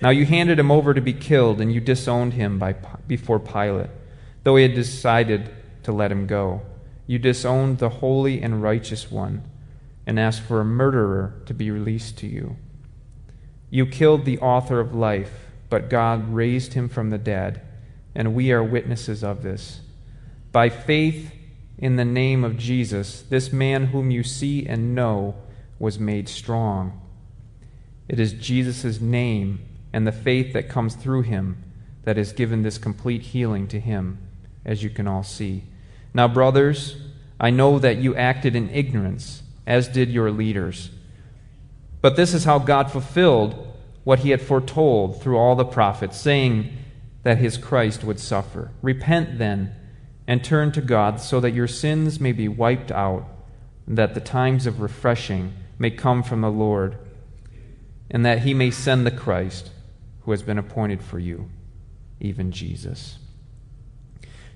Now 0.00 0.10
you 0.10 0.24
handed 0.24 0.58
him 0.58 0.70
over 0.70 0.94
to 0.94 1.00
be 1.00 1.12
killed, 1.12 1.60
and 1.60 1.72
you 1.72 1.80
disowned 1.80 2.34
him 2.34 2.58
by, 2.58 2.74
before 3.06 3.38
Pilate, 3.38 3.90
though 4.44 4.56
he 4.56 4.62
had 4.62 4.74
decided 4.74 5.50
to 5.82 5.92
let 5.92 6.12
him 6.12 6.26
go. 6.26 6.62
You 7.06 7.18
disowned 7.18 7.78
the 7.78 7.88
holy 7.88 8.40
and 8.40 8.62
righteous 8.62 9.10
one, 9.10 9.42
and 10.06 10.18
asked 10.18 10.42
for 10.42 10.60
a 10.60 10.64
murderer 10.64 11.34
to 11.46 11.54
be 11.54 11.70
released 11.70 12.18
to 12.18 12.26
you. 12.26 12.56
You 13.70 13.86
killed 13.86 14.24
the 14.24 14.38
author 14.38 14.80
of 14.80 14.94
life, 14.94 15.46
but 15.70 15.88
God 15.90 16.32
raised 16.32 16.74
him 16.74 16.88
from 16.88 17.10
the 17.10 17.18
dead, 17.18 17.62
and 18.14 18.34
we 18.34 18.52
are 18.52 18.62
witnesses 18.62 19.24
of 19.24 19.42
this. 19.42 19.80
By 20.52 20.68
faith 20.68 21.32
in 21.82 21.96
the 21.96 22.04
name 22.04 22.44
of 22.44 22.56
Jesus, 22.56 23.22
this 23.22 23.52
man 23.52 23.86
whom 23.86 24.12
you 24.12 24.22
see 24.22 24.64
and 24.64 24.94
know 24.94 25.34
was 25.80 25.98
made 25.98 26.28
strong. 26.28 27.02
It 28.08 28.20
is 28.20 28.32
Jesus' 28.34 29.00
name 29.00 29.58
and 29.92 30.06
the 30.06 30.12
faith 30.12 30.52
that 30.52 30.68
comes 30.68 30.94
through 30.94 31.22
him 31.22 31.60
that 32.04 32.16
has 32.16 32.32
given 32.32 32.62
this 32.62 32.78
complete 32.78 33.22
healing 33.22 33.66
to 33.66 33.80
him, 33.80 34.18
as 34.64 34.84
you 34.84 34.90
can 34.90 35.08
all 35.08 35.24
see. 35.24 35.64
Now, 36.14 36.28
brothers, 36.28 36.94
I 37.40 37.50
know 37.50 37.80
that 37.80 37.96
you 37.96 38.14
acted 38.14 38.54
in 38.54 38.70
ignorance, 38.70 39.42
as 39.66 39.88
did 39.88 40.08
your 40.08 40.30
leaders. 40.30 40.90
But 42.00 42.14
this 42.14 42.32
is 42.32 42.44
how 42.44 42.60
God 42.60 42.92
fulfilled 42.92 43.56
what 44.04 44.20
he 44.20 44.30
had 44.30 44.40
foretold 44.40 45.20
through 45.20 45.36
all 45.36 45.56
the 45.56 45.64
prophets, 45.64 46.16
saying 46.16 46.76
that 47.24 47.38
his 47.38 47.58
Christ 47.58 48.04
would 48.04 48.20
suffer. 48.20 48.70
Repent 48.82 49.38
then 49.38 49.74
and 50.26 50.44
turn 50.44 50.72
to 50.72 50.80
God 50.80 51.20
so 51.20 51.40
that 51.40 51.52
your 51.52 51.68
sins 51.68 52.20
may 52.20 52.32
be 52.32 52.48
wiped 52.48 52.90
out, 52.92 53.28
and 53.86 53.98
that 53.98 54.14
the 54.14 54.20
times 54.20 54.66
of 54.66 54.80
refreshing 54.80 55.52
may 55.78 55.90
come 55.90 56.22
from 56.22 56.40
the 56.40 56.50
Lord, 56.50 56.96
and 58.10 58.24
that 58.24 58.40
he 58.40 58.54
may 58.54 58.70
send 58.70 59.06
the 59.06 59.10
Christ 59.10 59.70
who 60.22 60.30
has 60.30 60.42
been 60.42 60.58
appointed 60.58 61.02
for 61.02 61.18
you, 61.18 61.48
even 62.20 62.52
Jesus. 62.52 63.18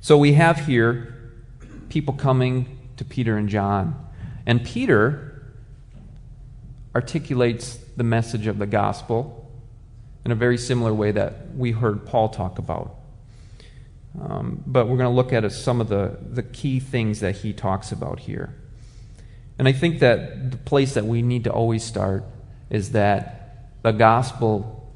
So 0.00 0.16
we 0.16 0.34
have 0.34 0.66
here 0.66 1.32
people 1.88 2.14
coming 2.14 2.78
to 2.96 3.04
Peter 3.04 3.36
and 3.36 3.48
John. 3.48 4.06
And 4.46 4.64
Peter 4.64 5.52
articulates 6.94 7.78
the 7.96 8.04
message 8.04 8.46
of 8.46 8.58
the 8.58 8.66
gospel 8.66 9.50
in 10.24 10.32
a 10.32 10.34
very 10.34 10.58
similar 10.58 10.94
way 10.94 11.12
that 11.12 11.54
we 11.56 11.72
heard 11.72 12.06
Paul 12.06 12.28
talk 12.28 12.58
about. 12.58 12.94
Um, 14.20 14.62
but 14.66 14.88
we're 14.88 14.96
going 14.96 15.10
to 15.10 15.14
look 15.14 15.32
at 15.32 15.50
some 15.52 15.80
of 15.80 15.88
the, 15.88 16.18
the 16.22 16.42
key 16.42 16.80
things 16.80 17.20
that 17.20 17.36
he 17.36 17.52
talks 17.52 17.92
about 17.92 18.20
here. 18.20 18.54
And 19.58 19.68
I 19.68 19.72
think 19.72 20.00
that 20.00 20.50
the 20.50 20.56
place 20.56 20.94
that 20.94 21.04
we 21.04 21.22
need 21.22 21.44
to 21.44 21.52
always 21.52 21.82
start 21.82 22.24
is 22.70 22.92
that 22.92 23.72
the 23.82 23.92
gospel 23.92 24.92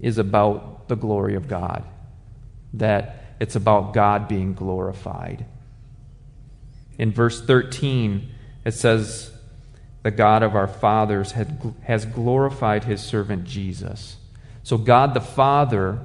is 0.00 0.18
about 0.18 0.88
the 0.88 0.96
glory 0.96 1.34
of 1.34 1.48
God, 1.48 1.84
that 2.74 3.36
it's 3.40 3.56
about 3.56 3.92
God 3.92 4.28
being 4.28 4.54
glorified. 4.54 5.46
In 6.98 7.12
verse 7.12 7.44
13, 7.44 8.30
it 8.64 8.72
says, 8.72 9.32
The 10.02 10.10
God 10.10 10.42
of 10.42 10.54
our 10.54 10.68
fathers 10.68 11.32
has 11.82 12.06
glorified 12.06 12.84
his 12.84 13.02
servant 13.02 13.44
Jesus. 13.44 14.16
So, 14.62 14.78
God 14.78 15.14
the 15.14 15.20
Father 15.20 16.00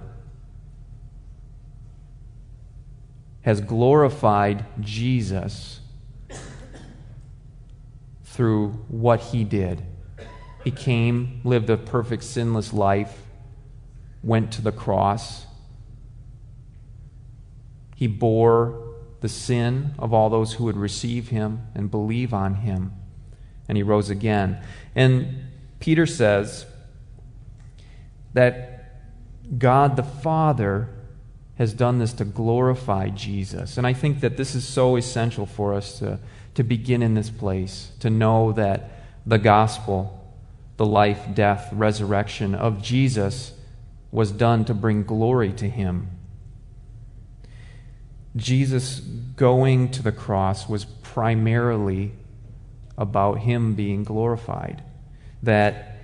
has 3.49 3.61
glorified 3.61 4.63
Jesus 4.79 5.79
through 8.23 8.69
what 8.87 9.19
he 9.19 9.43
did. 9.43 9.81
He 10.63 10.69
came, 10.69 11.41
lived 11.43 11.67
a 11.71 11.75
perfect, 11.75 12.23
sinless 12.23 12.71
life 12.73 13.23
went 14.21 14.51
to 14.51 14.61
the 14.61 14.71
cross. 14.71 15.47
He 17.95 18.05
bore 18.05 18.93
the 19.21 19.27
sin 19.27 19.95
of 19.97 20.13
all 20.13 20.29
those 20.29 20.53
who 20.53 20.65
would 20.65 20.77
receive 20.77 21.29
him 21.29 21.61
and 21.73 21.89
believe 21.89 22.35
on 22.35 22.53
him. 22.53 22.93
And 23.67 23.79
he 23.79 23.81
rose 23.81 24.11
again. 24.11 24.61
And 24.93 25.45
Peter 25.79 26.05
says 26.05 26.67
that 28.35 28.93
God 29.57 29.95
the 29.95 30.03
Father 30.03 30.89
has 31.59 31.73
done 31.73 31.99
this 31.99 32.13
to 32.13 32.25
glorify 32.25 33.09
Jesus. 33.09 33.77
And 33.77 33.85
I 33.85 33.91
think 33.91 34.21
that 34.21 34.37
this 34.37 34.55
is 34.55 34.65
so 34.65 34.95
essential 34.95 35.45
for 35.45 35.73
us 35.73 35.99
to, 35.99 36.17
to 36.55 36.63
begin 36.63 37.03
in 37.03 37.15
this 37.15 37.29
place, 37.29 37.91
to 37.99 38.09
know 38.09 38.53
that 38.53 38.89
the 39.25 39.37
gospel, 39.37 40.25
the 40.77 40.85
life, 40.85 41.19
death, 41.33 41.67
resurrection 41.73 42.55
of 42.55 42.81
Jesus 42.81 43.51
was 44.09 44.31
done 44.31 44.63
to 44.65 44.73
bring 44.73 45.03
glory 45.03 45.51
to 45.51 45.69
him. 45.69 46.07
Jesus 48.37 49.01
going 49.01 49.91
to 49.91 50.01
the 50.01 50.13
cross 50.13 50.69
was 50.69 50.85
primarily 50.85 52.13
about 52.97 53.39
him 53.39 53.75
being 53.75 54.05
glorified, 54.05 54.81
that 55.43 55.97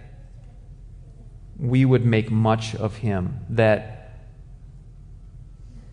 we 1.57 1.85
would 1.85 2.05
make 2.05 2.29
much 2.29 2.75
of 2.75 2.97
him, 2.97 3.39
that 3.49 3.94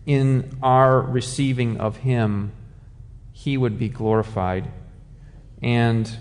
in 0.05 0.57
our 0.61 1.01
receiving 1.01 1.79
of 1.79 1.97
him, 1.97 2.51
he 3.31 3.57
would 3.57 3.77
be 3.77 3.89
glorified. 3.89 4.71
And 5.61 6.17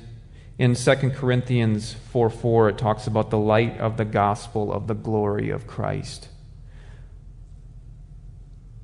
in 0.59 0.75
2 0.75 0.95
Corinthians 1.11 1.95
4 2.11 2.31
4, 2.31 2.69
it 2.71 2.79
talks 2.79 3.07
about 3.07 3.31
the 3.31 3.39
light 3.39 3.79
of 3.79 3.97
the 3.97 4.05
gospel 4.05 4.73
of 4.73 4.87
the 4.87 4.95
glory 4.95 5.51
of 5.51 5.67
Christ. 5.67 6.29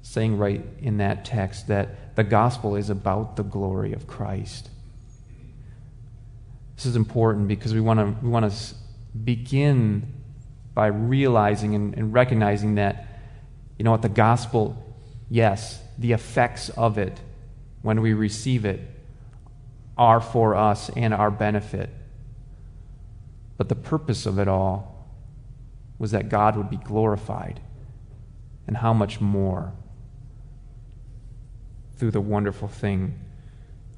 Saying 0.02 0.38
right 0.38 0.64
in 0.80 0.98
that 0.98 1.24
text 1.24 1.68
that 1.68 2.16
the 2.16 2.24
gospel 2.24 2.74
is 2.74 2.90
about 2.90 3.36
the 3.36 3.42
glory 3.42 3.92
of 3.92 4.06
Christ. 4.06 4.70
This 6.76 6.86
is 6.86 6.96
important 6.96 7.48
because 7.48 7.74
we 7.74 7.80
want 7.80 8.00
to 8.00 8.24
we 8.24 8.30
want 8.30 8.50
to 8.50 8.74
begin 9.24 10.14
by 10.74 10.86
realizing 10.86 11.74
and, 11.74 11.94
and 11.94 12.12
recognizing 12.12 12.76
that, 12.76 13.20
you 13.78 13.84
know 13.84 13.90
what, 13.90 14.02
the 14.02 14.08
gospel, 14.08 14.80
yes, 15.28 15.82
the 15.98 16.12
effects 16.12 16.68
of 16.70 16.98
it 16.98 17.20
when 17.82 18.00
we 18.00 18.12
receive 18.12 18.64
it 18.64 18.80
are 19.96 20.20
for 20.20 20.54
us 20.54 20.90
and 20.90 21.12
our 21.12 21.30
benefit. 21.30 21.90
But 23.56 23.68
the 23.68 23.74
purpose 23.74 24.26
of 24.26 24.38
it 24.38 24.48
all 24.48 25.06
was 25.98 26.12
that 26.12 26.28
God 26.28 26.56
would 26.56 26.70
be 26.70 26.76
glorified. 26.76 27.60
And 28.66 28.76
how 28.76 28.92
much 28.92 29.20
more 29.20 29.72
through 31.96 32.10
the 32.12 32.20
wonderful 32.20 32.68
thing 32.68 33.18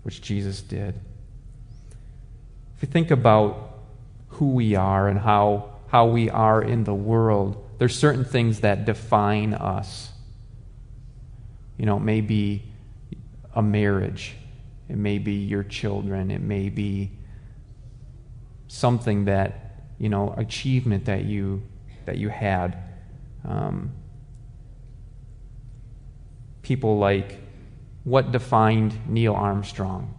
which 0.02 0.22
Jesus 0.22 0.62
did. 0.62 0.94
If 2.76 2.82
you 2.82 2.88
think 2.88 3.10
about 3.10 3.75
who 4.28 4.52
we 4.52 4.75
are 4.75 5.06
and 5.06 5.18
how, 5.18 5.70
how 5.88 6.06
we 6.06 6.30
are 6.30 6.62
in 6.62 6.84
the 6.84 6.94
world, 6.94 7.62
there's 7.78 7.99
certain 7.99 8.25
things 8.25 8.60
that 8.60 8.87
define 8.87 9.52
us. 9.52 10.12
You 11.80 11.87
know, 11.87 11.96
it 11.96 12.02
may 12.02 12.20
be 12.20 12.62
a 13.54 13.62
marriage, 13.62 14.34
it 14.90 14.99
may 14.99 15.16
be 15.16 15.32
your 15.32 15.64
children. 15.64 16.30
It 16.30 16.42
may 16.42 16.68
be 16.68 17.10
something 18.68 19.25
that, 19.25 19.87
you 19.99 20.10
know, 20.10 20.34
achievement 20.37 21.06
that 21.06 21.25
you, 21.25 21.62
that 22.04 22.18
you 22.18 22.28
had. 22.28 22.76
Um, 23.49 23.92
people 26.60 26.99
like 26.99 27.38
what 28.04 28.30
defined 28.30 28.99
Neil 29.08 29.32
Armstrong? 29.32 30.12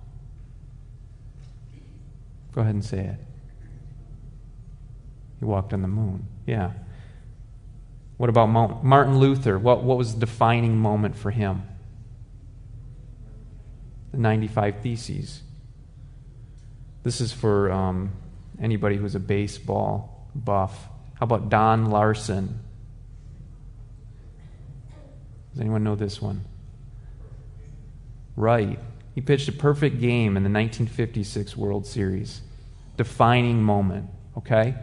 Go 2.55 2.61
ahead 2.61 2.73
and 2.73 2.83
say 2.83 3.01
it. 3.01 3.19
He 5.37 5.45
walked 5.45 5.73
on 5.73 5.83
the 5.83 5.87
moon. 5.87 6.25
Yeah. 6.47 6.71
What 8.21 8.29
about 8.29 8.83
Martin 8.83 9.17
Luther? 9.17 9.57
What, 9.57 9.81
what 9.81 9.97
was 9.97 10.13
the 10.13 10.19
defining 10.19 10.77
moment 10.77 11.15
for 11.15 11.31
him? 11.31 11.63
the 14.11 14.17
95 14.19 14.81
Theses. 14.81 15.41
This 17.01 17.19
is 17.19 17.33
for 17.33 17.71
um, 17.71 18.11
anybody 18.61 18.97
who's 18.97 19.15
a 19.15 19.19
baseball 19.19 20.29
buff. 20.35 20.87
How 21.15 21.23
about 21.23 21.49
Don 21.49 21.89
Larsen? 21.89 22.59
Does 25.53 25.61
anyone 25.61 25.83
know 25.83 25.95
this 25.95 26.21
one? 26.21 26.45
Right. 28.35 28.77
He 29.15 29.21
pitched 29.21 29.47
a 29.47 29.51
perfect 29.51 29.99
game 29.99 30.37
in 30.37 30.43
the 30.43 30.49
1956 30.51 31.57
World 31.57 31.87
Series. 31.87 32.41
Defining 32.97 33.63
moment, 33.63 34.11
okay? 34.37 34.75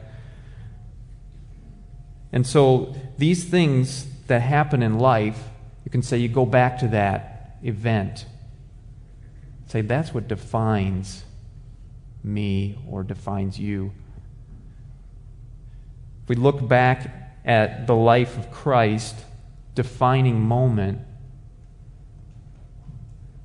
And 2.32 2.46
so 2.46 2.94
these 3.16 3.44
things 3.44 4.06
that 4.26 4.40
happen 4.40 4.82
in 4.82 4.98
life, 4.98 5.42
you 5.84 5.90
can 5.90 6.02
say 6.02 6.18
you 6.18 6.28
go 6.28 6.46
back 6.46 6.78
to 6.80 6.88
that 6.88 7.56
event 7.62 8.26
Say, 9.68 9.82
that's 9.82 10.14
what 10.14 10.28
defines 10.28 11.24
me 12.24 12.78
or 12.88 13.02
defines 13.02 13.60
you. 13.60 13.92
If 16.22 16.30
we 16.30 16.36
look 16.36 16.66
back 16.66 17.34
at 17.44 17.86
the 17.86 17.94
life 17.94 18.38
of 18.38 18.50
Christ, 18.50 19.14
defining 19.74 20.40
moment 20.40 21.00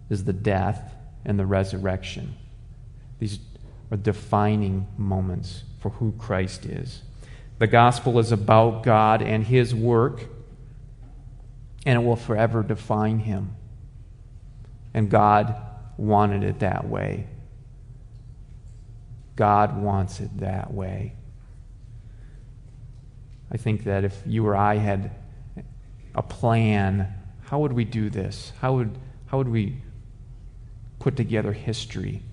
is 0.10 0.24
the 0.24 0.34
death 0.34 0.96
and 1.26 1.38
the 1.38 1.46
resurrection. 1.46 2.36
These 3.20 3.40
are 3.92 3.98
defining 3.98 4.88
moments 4.98 5.64
for 5.80 5.90
who 5.90 6.14
Christ 6.14 6.66
is. 6.66 7.02
The 7.60 7.68
gospel 7.68 8.20
is 8.20 8.32
about 8.32 8.84
God 8.84 9.22
and 9.22 9.44
his 9.44 9.74
work, 9.74 10.26
and 11.86 12.02
it 12.02 12.06
will 12.06 12.16
forever 12.16 12.64
define 12.64 13.20
him. 13.20 13.56
And 14.94 15.10
God 15.10 15.56
wanted 15.98 16.44
it 16.44 16.60
that 16.60 16.88
way. 16.88 17.28
God 19.36 19.82
wants 19.82 20.20
it 20.20 20.38
that 20.40 20.74
way. 20.74 21.14
I 23.52 23.58
think 23.58 23.84
that 23.84 24.04
if 24.04 24.20
you 24.26 24.46
or 24.48 24.56
I 24.56 24.76
had 24.76 25.12
a 26.16 26.24
plan, 26.24 27.14
how 27.42 27.60
would 27.60 27.74
we 27.74 27.86
do 27.86 28.10
this? 28.10 28.52
How 28.60 28.74
would, 28.76 28.98
how 29.28 29.38
would 29.38 29.50
we 29.50 29.78
put 31.00 31.16
together 31.16 31.54
history? 31.54 32.24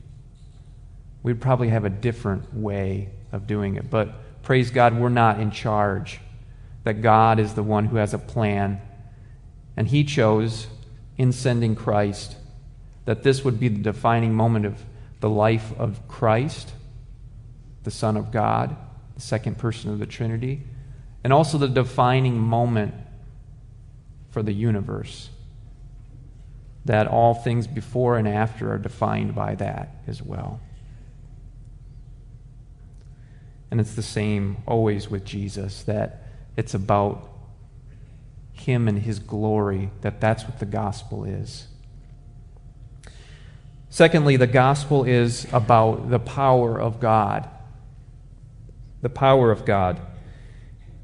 We'd 1.22 1.40
probably 1.40 1.68
have 1.68 1.84
a 1.84 1.90
different 1.90 2.54
way 2.54 3.10
of 3.32 3.46
doing 3.46 3.76
it. 3.76 3.90
But 3.90 4.14
praise 4.42 4.70
God, 4.70 4.98
we're 4.98 5.08
not 5.08 5.40
in 5.40 5.50
charge. 5.50 6.20
That 6.84 7.02
God 7.02 7.38
is 7.38 7.54
the 7.54 7.62
one 7.62 7.86
who 7.86 7.96
has 7.96 8.14
a 8.14 8.18
plan. 8.18 8.80
And 9.76 9.88
He 9.88 10.04
chose, 10.04 10.66
in 11.18 11.32
sending 11.32 11.74
Christ, 11.76 12.36
that 13.04 13.22
this 13.22 13.44
would 13.44 13.60
be 13.60 13.68
the 13.68 13.82
defining 13.82 14.34
moment 14.34 14.64
of 14.64 14.82
the 15.20 15.28
life 15.28 15.72
of 15.78 16.06
Christ, 16.08 16.72
the 17.82 17.90
Son 17.90 18.16
of 18.16 18.32
God, 18.32 18.76
the 19.14 19.20
second 19.20 19.58
person 19.58 19.90
of 19.90 19.98
the 19.98 20.06
Trinity, 20.06 20.62
and 21.22 21.32
also 21.32 21.58
the 21.58 21.68
defining 21.68 22.38
moment 22.38 22.94
for 24.30 24.42
the 24.42 24.54
universe. 24.54 25.28
That 26.86 27.06
all 27.06 27.34
things 27.34 27.66
before 27.66 28.16
and 28.16 28.26
after 28.26 28.72
are 28.72 28.78
defined 28.78 29.34
by 29.34 29.56
that 29.56 29.96
as 30.06 30.22
well. 30.22 30.60
And 33.70 33.80
it's 33.80 33.94
the 33.94 34.02
same 34.02 34.58
always 34.66 35.08
with 35.08 35.24
Jesus, 35.24 35.82
that 35.84 36.26
it's 36.56 36.74
about 36.74 37.28
Him 38.52 38.88
and 38.88 38.98
His 38.98 39.18
glory, 39.18 39.90
that 40.00 40.20
that's 40.20 40.44
what 40.44 40.58
the 40.58 40.66
gospel 40.66 41.24
is. 41.24 41.68
Secondly, 43.88 44.36
the 44.36 44.46
gospel 44.46 45.04
is 45.04 45.46
about 45.52 46.10
the 46.10 46.20
power 46.20 46.80
of 46.80 47.00
God. 47.00 47.48
The 49.02 49.08
power 49.08 49.50
of 49.50 49.64
God. 49.64 50.00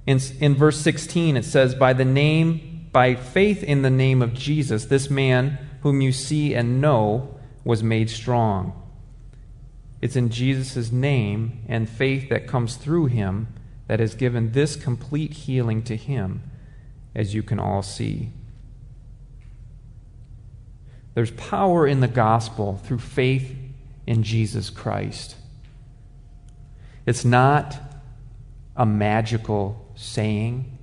In, 0.07 0.21
in 0.39 0.55
verse 0.55 0.81
16, 0.81 1.37
it 1.37 1.45
says, 1.45 1.75
By 1.75 1.93
the 1.93 2.05
name, 2.05 2.89
by 2.93 3.17
faith 3.17 3.65
in 3.65 3.83
the 3.83 3.91
name 3.91 4.23
of 4.23 4.35
Jesus, 4.35 4.87
this 4.87 5.11
man 5.11 5.59
whom 5.83 6.01
you 6.01 6.13
see 6.13 6.55
and 6.55 6.81
know 6.81 7.39
was 7.65 7.83
made 7.83 8.09
strong. 8.09 8.86
It's 10.01 10.17
in 10.17 10.31
Jesus' 10.31 10.93
name 10.93 11.65
and 11.69 11.89
faith 11.89 12.29
that 12.29 12.47
comes 12.47 12.77
through 12.77 13.07
him 13.07 13.49
that 13.89 14.01
has 14.01 14.15
given 14.15 14.53
this 14.53 14.77
complete 14.77 15.33
healing 15.33 15.83
to 15.85 15.97
him, 15.97 16.43
as 17.15 17.35
you 17.35 17.43
can 17.43 17.59
all 17.59 17.83
see. 17.83 18.31
There's 21.15 21.31
power 21.31 21.87
in 21.87 22.01
the 22.01 22.09
gospel 22.09 22.81
through 22.85 22.99
faith 22.99 23.57
in 24.07 24.23
Jesus 24.23 24.69
Christ. 24.69 25.37
It's 27.07 27.25
not 27.25 27.79
a 28.77 28.85
magical 28.85 29.91
saying. 29.95 30.77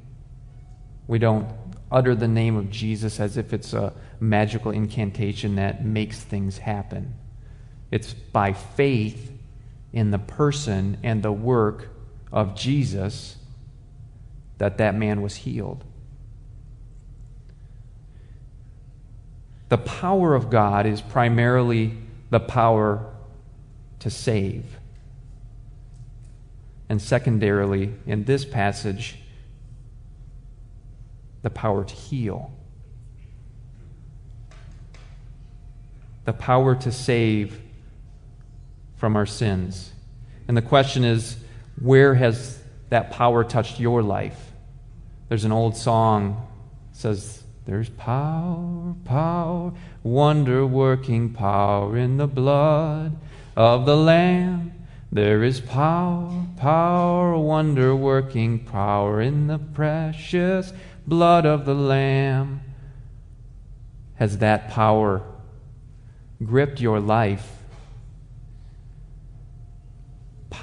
We 1.08 1.20
don't 1.20 1.48
utter 1.92 2.16
the 2.16 2.28
name 2.28 2.56
of 2.56 2.72
Jesus 2.72 3.20
as 3.20 3.38
if 3.38 3.54
it's 3.54 3.74
a 3.74 3.94
magical 4.20 4.72
incantation 4.72 5.56
that 5.56 5.86
makes 5.86 6.20
things 6.20 6.58
happen. 6.58 7.14
It's 7.94 8.12
by 8.12 8.54
faith 8.54 9.32
in 9.92 10.10
the 10.10 10.18
person 10.18 10.98
and 11.04 11.22
the 11.22 11.32
work 11.32 11.90
of 12.32 12.56
Jesus 12.56 13.38
that 14.58 14.80
that 14.80 14.96
man 14.96 15.22
was 15.22 15.36
healed. 15.36 15.84
The 19.70 19.78
power 19.78 20.34
of 20.34 20.50
God 20.50 20.88
is 20.88 21.02
primarily 21.02 21.96
the 22.32 22.40
power 22.40 23.14
to 24.00 24.10
save. 24.10 24.66
And 26.90 27.00
secondarily, 27.00 27.94
in 28.08 28.24
this 28.24 28.44
passage, 28.44 29.20
the 31.44 31.52
power 31.52 31.84
to 31.84 31.94
heal. 31.94 32.52
The 36.26 36.34
power 36.34 36.74
to 36.74 36.92
save 36.92 37.60
from 39.04 39.18
our 39.18 39.26
sins. 39.26 39.92
And 40.48 40.56
the 40.56 40.62
question 40.62 41.04
is 41.04 41.36
where 41.82 42.16
has 42.16 42.64
that 42.88 43.12
power 43.12 43.44
touched 43.44 43.78
your 43.78 44.02
life? 44.02 44.54
There's 45.28 45.44
an 45.44 45.52
old 45.52 45.76
song 45.76 46.48
says 46.94 47.44
there's 47.66 47.90
power, 47.90 48.96
power, 49.04 49.74
wonder 50.04 50.66
working 50.66 51.34
power 51.34 51.98
in 51.98 52.16
the 52.16 52.28
blood 52.28 53.18
of 53.58 53.86
the 53.86 53.98
lamb. 53.98 54.72
There 55.12 55.44
is 55.44 55.60
power, 55.60 56.46
power, 56.56 57.38
wonder 57.38 57.94
working 57.94 58.60
power 58.60 59.20
in 59.20 59.48
the 59.48 59.60
precious 59.60 60.72
blood 61.06 61.46
of 61.46 61.66
the 61.66 61.76
lamb. 61.76 62.62
Has 64.16 64.38
that 64.38 64.70
power 64.70 65.24
gripped 66.42 66.80
your 66.80 67.02
life? 67.02 67.63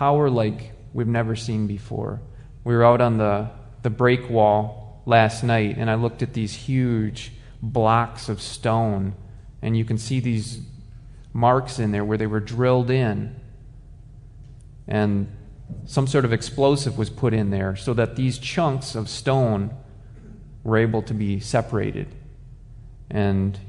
Power 0.01 0.31
like 0.31 0.73
we've 0.95 1.07
never 1.07 1.37
seen 1.37 1.67
before. 1.67 2.23
We 2.65 2.75
were 2.75 2.87
out 2.87 3.03
on 3.03 3.19
the, 3.19 3.51
the 3.83 3.91
break 3.91 4.31
wall 4.31 5.03
last 5.05 5.45
night, 5.45 5.77
and 5.77 5.91
I 5.91 5.97
looked 5.97 6.23
at 6.23 6.33
these 6.33 6.55
huge 6.55 7.33
blocks 7.61 8.31
of 8.31 8.41
stone, 8.41 9.15
and 9.61 9.77
you 9.77 9.85
can 9.85 9.99
see 9.99 10.19
these 10.19 10.63
marks 11.35 11.79
in 11.79 11.93
there 11.93 12.03
where 12.03 12.17
they 12.17 12.27
were 12.27 12.41
drilled 12.41 12.89
in. 12.89 13.37
And 14.89 15.37
some 15.85 16.07
sort 16.07 16.25
of 16.25 16.33
explosive 16.33 16.97
was 16.97 17.11
put 17.11 17.35
in 17.35 17.51
there 17.51 17.77
so 17.77 17.93
that 17.93 18.17
these 18.17 18.39
chunks 18.39 18.95
of 18.95 19.07
stone 19.07 19.71
were 20.65 20.79
able 20.79 21.03
to 21.03 21.13
be 21.13 21.41
separated 21.41 22.09
and 23.11 23.61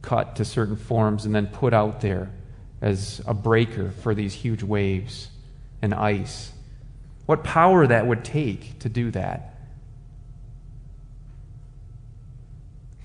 cut 0.00 0.36
to 0.36 0.46
certain 0.46 0.76
forms 0.76 1.26
and 1.26 1.34
then 1.34 1.48
put 1.48 1.74
out 1.74 2.00
there 2.00 2.30
as 2.82 3.22
a 3.26 3.32
breaker 3.32 3.92
for 3.92 4.14
these 4.14 4.34
huge 4.34 4.62
waves 4.62 5.28
and 5.80 5.94
ice. 5.94 6.52
What 7.26 7.44
power 7.44 7.86
that 7.86 8.06
would 8.06 8.24
take 8.24 8.80
to 8.80 8.88
do 8.88 9.12
that. 9.12 9.54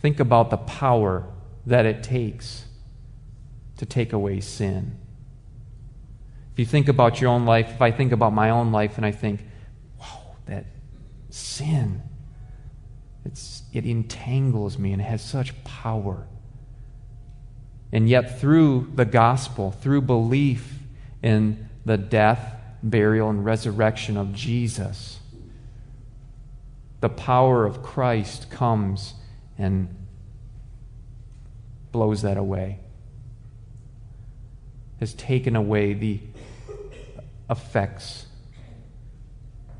Think 0.02 0.20
about 0.20 0.50
the 0.50 0.58
power 0.58 1.28
that 1.68 1.86
it 1.86 2.02
takes 2.02 2.66
to 3.78 3.86
take 3.86 4.14
away 4.14 4.40
sin. 4.40 4.98
If 6.54 6.60
you 6.60 6.66
think 6.66 6.88
about 6.88 7.22
your 7.22 7.30
own 7.30 7.46
life, 7.46 7.70
if 7.70 7.82
I 7.82 7.92
think 7.92 8.12
about 8.12 8.34
my 8.34 8.50
own 8.50 8.72
life 8.72 8.98
and 8.98 9.06
I 9.06 9.12
think, 9.12 9.46
wow, 10.00 10.36
that 10.48 10.66
sin, 11.30 12.02
it's, 13.26 13.62
it 13.74 13.86
entangles 13.86 14.80
me 14.80 14.92
and 14.94 15.02
it 15.02 15.06
has 15.06 15.22
such 15.22 15.64
power. 15.64 16.28
And 17.92 18.10
yet, 18.10 18.40
through 18.40 18.92
the 18.96 19.06
gospel, 19.06 19.72
through 19.72 20.02
belief 20.02 20.80
in 21.24 21.70
the 21.86 21.98
death, 21.98 22.56
burial, 22.84 23.30
and 23.30 23.46
resurrection 23.46 24.18
of 24.18 24.34
Jesus, 24.34 25.20
the 27.00 27.10
power 27.10 27.66
of 27.66 27.82
Christ 27.82 28.50
comes 28.50 29.14
and 29.58 29.96
blows 31.92 32.24
that 32.24 32.38
away, 32.38 32.80
has 35.00 35.14
taken 35.14 35.56
away 35.56 35.94
the 35.94 36.20
effects 37.50 38.26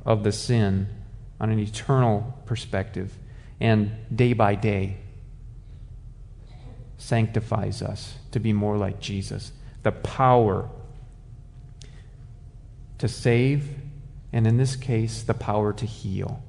of 0.06 0.24
the 0.24 0.32
sin 0.32 0.88
on 1.40 1.50
an 1.50 1.60
eternal 1.60 2.42
perspective 2.46 3.14
and 3.60 3.92
day 4.16 4.34
by 4.34 4.56
day 4.56 4.98
sanctifies 6.98 7.82
us 7.82 8.16
to 8.32 8.40
be 8.40 8.54
more 8.54 8.78
like 8.78 9.00
Jesus. 9.00 9.52
The 9.84 9.92
power 9.92 10.70
to 12.98 13.08
save, 13.08 13.70
and 14.34 14.48
in 14.48 14.58
this 14.58 14.76
case, 14.76 15.22
the 15.24 15.34
power 15.34 15.74
to 15.74 15.86
heal. 15.86 16.42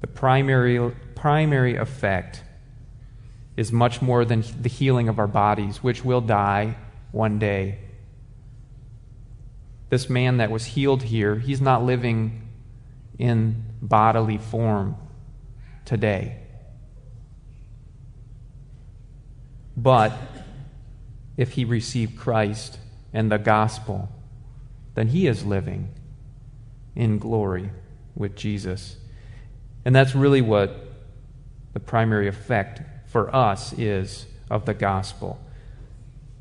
The 0.00 0.06
primary, 0.06 0.92
primary 1.14 1.76
effect 1.76 2.42
is 3.56 3.72
much 3.72 4.02
more 4.02 4.24
than 4.24 4.44
the 4.60 4.68
healing 4.68 5.08
of 5.08 5.18
our 5.18 5.26
bodies, 5.26 5.82
which 5.82 6.04
will 6.04 6.20
die 6.20 6.76
one 7.10 7.38
day. 7.38 7.78
This 9.90 10.10
man 10.10 10.36
that 10.36 10.50
was 10.50 10.64
healed 10.64 11.04
here, 11.04 11.36
he's 11.36 11.60
not 11.60 11.82
living 11.82 12.48
in 13.18 13.64
bodily 13.80 14.38
form 14.38 14.96
today. 15.84 16.40
But 19.78 20.12
if 21.36 21.52
he 21.52 21.64
received 21.64 22.18
Christ 22.18 22.78
and 23.12 23.30
the 23.30 23.38
gospel, 23.38 24.08
then 24.96 25.06
he 25.06 25.28
is 25.28 25.44
living 25.46 25.88
in 26.96 27.18
glory 27.18 27.70
with 28.16 28.34
Jesus. 28.34 28.96
And 29.84 29.94
that's 29.94 30.16
really 30.16 30.42
what 30.42 30.74
the 31.74 31.80
primary 31.80 32.26
effect 32.26 32.82
for 33.08 33.34
us 33.34 33.72
is 33.74 34.26
of 34.50 34.66
the 34.66 34.74
gospel. 34.74 35.40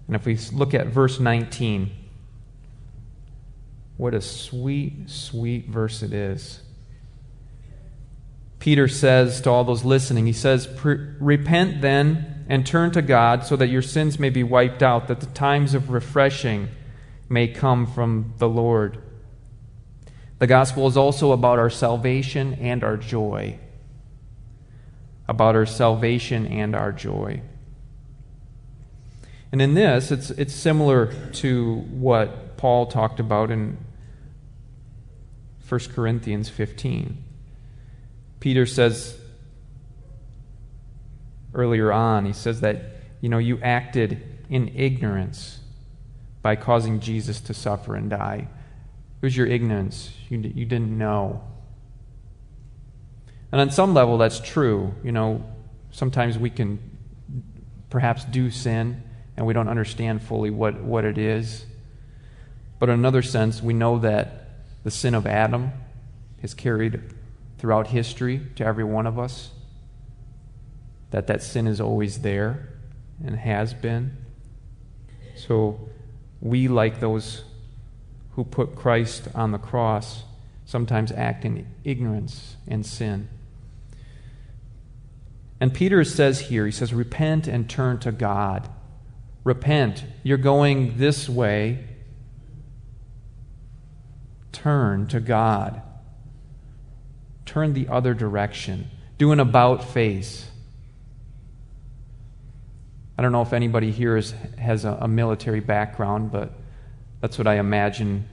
And 0.07 0.15
if 0.15 0.25
we 0.25 0.35
look 0.51 0.73
at 0.73 0.87
verse 0.87 1.19
19, 1.19 1.91
what 3.97 4.15
a 4.15 4.21
sweet, 4.21 5.11
sweet 5.11 5.67
verse 5.67 6.01
it 6.01 6.11
is. 6.11 6.61
Peter 8.57 8.87
says 8.87 9.41
to 9.41 9.51
all 9.51 9.63
those 9.63 9.85
listening, 9.85 10.25
he 10.25 10.33
says, 10.33 10.67
Repent 10.83 11.81
then 11.81 12.36
and 12.47 12.65
turn 12.65 12.91
to 12.91 13.01
God 13.01 13.45
so 13.45 13.55
that 13.55 13.67
your 13.67 13.81
sins 13.81 14.17
may 14.19 14.29
be 14.29 14.43
wiped 14.43 14.81
out, 14.81 15.07
that 15.07 15.19
the 15.19 15.25
times 15.27 15.73
of 15.73 15.89
refreshing 15.89 16.69
may 17.29 17.47
come 17.47 17.85
from 17.85 18.33
the 18.37 18.47
Lord. 18.47 19.01
The 20.39 20.47
gospel 20.47 20.87
is 20.87 20.95
also 20.95 21.31
about 21.31 21.59
our 21.59 21.69
salvation 21.69 22.53
and 22.55 22.83
our 22.83 22.95
joy. 22.95 23.59
About 25.27 25.55
our 25.55 25.65
salvation 25.65 26.45
and 26.45 26.75
our 26.75 26.91
joy. 26.91 27.41
And 29.51 29.61
in 29.61 29.73
this, 29.73 30.11
it's, 30.11 30.29
it's 30.31 30.53
similar 30.53 31.13
to 31.33 31.75
what 31.75 32.57
Paul 32.57 32.85
talked 32.87 33.19
about 33.19 33.51
in 33.51 33.77
1 35.67 35.79
Corinthians 35.93 36.49
15. 36.49 37.23
Peter 38.39 38.65
says 38.65 39.19
earlier 41.57 41.91
on, 41.91 42.25
he 42.25 42.33
says 42.33 42.61
that, 42.61 42.81
you 43.19 43.27
know, 43.27 43.39
you 43.39 43.59
acted 43.61 44.21
in 44.49 44.69
ignorance 44.69 45.59
by 46.41 46.55
causing 46.55 47.01
Jesus 47.01 47.41
to 47.41 47.53
suffer 47.53 47.95
and 47.95 48.09
die. 48.09 48.47
It 49.21 49.25
was 49.25 49.35
your 49.35 49.47
ignorance. 49.47 50.11
You, 50.29 50.37
you 50.39 50.65
didn't 50.65 50.97
know. 50.97 51.43
And 53.51 53.59
on 53.59 53.71
some 53.71 53.93
level, 53.93 54.17
that's 54.17 54.39
true. 54.39 54.93
You 55.03 55.11
know, 55.11 55.43
sometimes 55.91 56.37
we 56.37 56.49
can 56.49 56.79
perhaps 57.89 58.23
do 58.25 58.51
sin 58.51 59.03
and 59.35 59.45
we 59.45 59.53
don't 59.53 59.67
understand 59.67 60.21
fully 60.21 60.49
what, 60.49 60.81
what 60.81 61.05
it 61.05 61.17
is. 61.17 61.65
But 62.79 62.89
in 62.89 62.95
another 62.95 63.21
sense, 63.21 63.61
we 63.61 63.73
know 63.73 63.99
that 63.99 64.49
the 64.83 64.91
sin 64.91 65.15
of 65.15 65.25
Adam 65.25 65.71
is 66.41 66.53
carried 66.53 67.01
throughout 67.57 67.87
history 67.87 68.41
to 68.55 68.65
every 68.65 68.83
one 68.83 69.07
of 69.07 69.17
us, 69.17 69.51
that 71.11 71.27
that 71.27 71.41
sin 71.41 71.67
is 71.67 71.79
always 71.79 72.19
there 72.19 72.69
and 73.23 73.35
has 73.37 73.73
been. 73.73 74.17
So 75.35 75.79
we, 76.41 76.67
like 76.67 76.99
those 76.99 77.43
who 78.31 78.43
put 78.43 78.75
Christ 78.75 79.27
on 79.33 79.51
the 79.51 79.57
cross, 79.57 80.23
sometimes 80.65 81.11
act 81.11 81.45
in 81.45 81.67
ignorance 81.83 82.57
and 82.67 82.85
sin. 82.85 83.29
And 85.59 85.73
Peter 85.73 86.03
says 86.03 86.41
here, 86.41 86.65
he 86.65 86.71
says, 86.71 86.93
repent 86.93 87.47
and 87.47 87.69
turn 87.69 87.99
to 87.99 88.11
God. 88.11 88.69
Repent. 89.43 90.03
You're 90.23 90.37
going 90.37 90.97
this 90.97 91.27
way. 91.27 91.85
Turn 94.51 95.07
to 95.07 95.19
God 95.19 95.81
turn 97.47 97.73
the 97.73 97.87
other 97.87 98.13
direction. 98.13 98.91
Do 99.17 99.31
an 99.31 99.39
about 99.39 99.83
face. 99.83 100.51
I 103.17 103.21
don't 103.23 103.31
know 103.31 103.41
if 103.41 103.53
anybody 103.53 103.91
here 103.91 104.15
is, 104.15 104.33
has 104.57 104.85
a, 104.85 104.97
a 105.01 105.07
military 105.07 105.59
background, 105.59 106.31
but 106.31 106.51
that's 107.19 107.37
what 107.37 107.47
I 107.47 107.55
imagine 107.55 108.27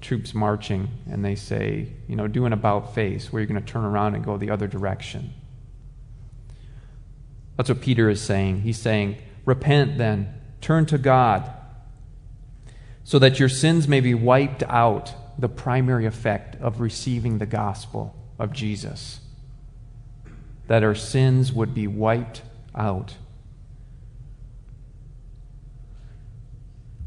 troops 0.00 0.34
marching, 0.34 0.88
and 1.10 1.24
they 1.24 1.34
say, 1.34 1.88
you 2.06 2.14
know, 2.14 2.28
do 2.28 2.44
an 2.44 2.52
about 2.52 2.94
face 2.94 3.32
where 3.32 3.40
you're 3.40 3.46
going 3.48 3.60
to 3.60 3.66
turn 3.66 3.84
around 3.84 4.14
and 4.14 4.24
go 4.24 4.36
the 4.36 4.50
other 4.50 4.66
direction. 4.66 5.32
That's 7.56 7.70
what 7.70 7.80
Peter 7.80 8.10
is 8.10 8.20
saying. 8.20 8.60
He's 8.60 8.78
saying, 8.78 9.16
Repent 9.46 9.98
then, 9.98 10.34
turn 10.60 10.86
to 10.86 10.98
God, 10.98 11.50
so 13.02 13.18
that 13.18 13.38
your 13.38 13.48
sins 13.48 13.88
may 13.88 14.00
be 14.00 14.14
wiped 14.14 14.62
out, 14.64 15.14
the 15.38 15.48
primary 15.48 16.06
effect 16.06 16.56
of 16.60 16.80
receiving 16.80 17.38
the 17.38 17.46
gospel 17.46 18.14
of 18.38 18.52
Jesus. 18.52 19.20
That 20.66 20.82
our 20.82 20.94
sins 20.94 21.52
would 21.52 21.74
be 21.74 21.86
wiped 21.86 22.42
out. 22.74 23.16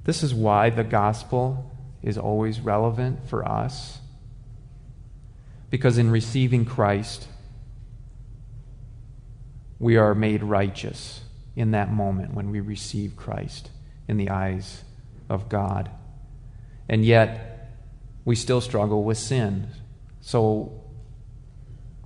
This 0.07 0.23
is 0.23 0.33
why 0.33 0.69
the 0.69 0.85
gospel 0.85 1.69
is 2.01 2.17
always 2.17 2.61
relevant 2.61 3.27
for 3.27 3.45
us. 3.45 3.99
Because 5.69 5.97
in 5.97 6.09
receiving 6.09 6.63
Christ, 6.63 7.27
we 9.79 9.97
are 9.97 10.15
made 10.15 10.43
righteous 10.43 11.23
in 11.57 11.71
that 11.71 11.91
moment 11.91 12.33
when 12.33 12.51
we 12.51 12.61
receive 12.61 13.17
Christ 13.17 13.69
in 14.07 14.15
the 14.15 14.29
eyes 14.29 14.85
of 15.29 15.49
God. 15.49 15.91
And 16.87 17.03
yet, 17.03 17.75
we 18.23 18.33
still 18.33 18.61
struggle 18.61 19.03
with 19.03 19.17
sin. 19.17 19.67
So, 20.21 20.85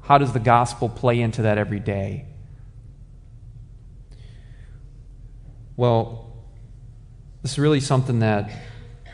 how 0.02 0.18
does 0.18 0.34
the 0.34 0.40
gospel 0.40 0.90
play 0.90 1.22
into 1.22 1.44
that 1.44 1.60
every 1.60 1.80
day? 1.80 2.26
Well, 5.78 6.31
this 7.42 7.54
is 7.54 7.60
really 7.60 7.80
something 7.80 8.20
that, 8.20 8.52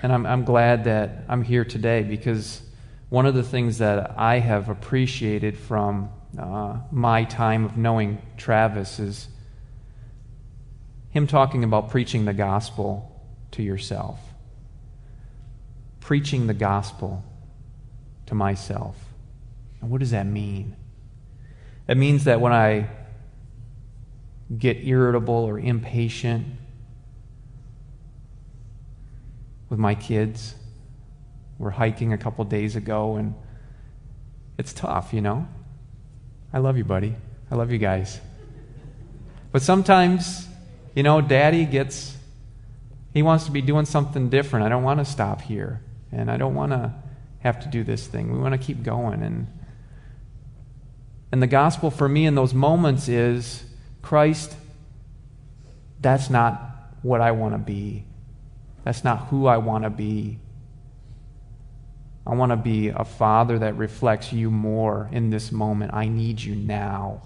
and 0.02 0.12
I'm, 0.12 0.26
I'm 0.26 0.44
glad 0.44 0.84
that 0.84 1.24
I'm 1.30 1.44
here 1.44 1.64
today 1.64 2.04
because 2.04 2.62
one 3.10 3.26
of 3.26 3.36
the 3.36 3.44
things 3.44 3.78
that 3.78 4.16
I 4.18 4.40
have 4.40 4.68
appreciated 4.68 5.58
from 5.58 6.10
uh, 6.38 6.78
my 6.92 7.24
time 7.24 7.64
of 7.64 7.78
knowing 7.78 8.22
Travis 8.36 9.00
is 9.00 9.30
him 11.10 11.26
talking 11.26 11.64
about 11.64 11.90
preaching 11.90 12.26
the 12.26 12.34
gospel 12.34 13.22
to 13.52 13.64
yourself. 13.64 14.20
Preaching 16.02 16.48
the 16.48 16.54
gospel 16.54 17.24
to 18.26 18.36
myself. 18.36 18.98
And 19.80 19.90
what 19.90 20.00
does 20.02 20.12
that 20.12 20.26
mean? 20.26 20.76
It 21.88 21.96
means 21.96 22.26
that 22.26 22.42
when 22.42 22.52
I 22.52 22.90
get 24.58 24.86
irritable 24.86 25.34
or 25.34 25.58
impatient 25.60 26.46
with 29.70 29.80
my 29.80 29.96
kids. 29.96 30.56
We're 31.58 31.72
hiking 31.72 32.14
a 32.14 32.18
couple 32.18 32.46
days 32.46 32.76
ago, 32.76 33.16
and 33.16 33.34
it's 34.58 34.74
tough, 34.74 35.14
you 35.14 35.22
know? 35.22 35.48
I 36.54 36.60
love 36.60 36.78
you, 36.78 36.84
buddy. 36.84 37.16
I 37.52 37.56
love 37.56 37.72
you 37.72 37.78
guys. 37.78 38.20
But 39.52 39.62
sometimes, 39.62 40.48
you 40.96 41.04
know, 41.04 41.22
daddy 41.22 41.66
gets, 41.66 42.16
he 43.14 43.22
wants 43.22 43.46
to 43.46 43.52
be 43.52 43.62
doing 43.62 43.86
something 43.86 44.30
different. 44.30 44.66
I 44.66 44.70
don't 44.70 44.84
want 44.84 45.00
to 45.00 45.06
stop 45.06 45.42
here, 45.42 45.82
and 46.12 46.30
I 46.30 46.38
don't 46.38 46.56
want 46.56 46.72
to 46.72 46.94
have 47.40 47.60
to 47.62 47.68
do 47.68 47.84
this 47.84 48.08
thing. 48.08 48.32
We 48.32 48.40
want 48.40 48.54
to 48.54 48.66
keep 48.66 48.84
going. 48.84 49.24
And, 49.24 49.48
and 51.32 51.42
the 51.42 51.48
gospel 51.48 51.92
for 51.92 52.08
me 52.08 52.26
in 52.26 52.36
those 52.36 52.54
moments 52.54 53.08
is 53.08 53.64
Christ, 54.02 54.56
that's 56.00 56.30
not 56.30 56.62
what 57.02 57.22
I 57.22 57.32
want 57.32 57.54
to 57.54 57.58
be. 57.58 58.07
That's 58.88 59.04
not 59.04 59.28
who 59.28 59.48
I 59.48 59.58
want 59.58 59.84
to 59.84 59.90
be. 59.90 60.40
I 62.26 62.36
want 62.36 62.54
to 62.54 62.56
be 62.56 62.88
a 62.88 63.04
father 63.04 63.60
that 63.60 63.76
reflects 63.76 64.32
you 64.32 64.50
more 64.50 65.10
in 65.12 65.30
this 65.30 65.52
moment. 65.52 65.94
I 65.94 66.08
need 66.08 66.42
you 66.42 66.56
now. 66.56 67.22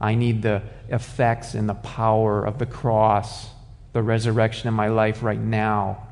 I 0.00 0.14
need 0.14 0.42
the 0.42 0.62
effects 0.88 1.54
and 1.54 1.68
the 1.68 1.74
power 1.74 2.44
of 2.44 2.60
the 2.60 2.66
cross, 2.66 3.50
the 3.92 4.00
resurrection 4.00 4.68
in 4.68 4.74
my 4.74 4.86
life 4.86 5.24
right 5.24 5.40
now. 5.40 6.06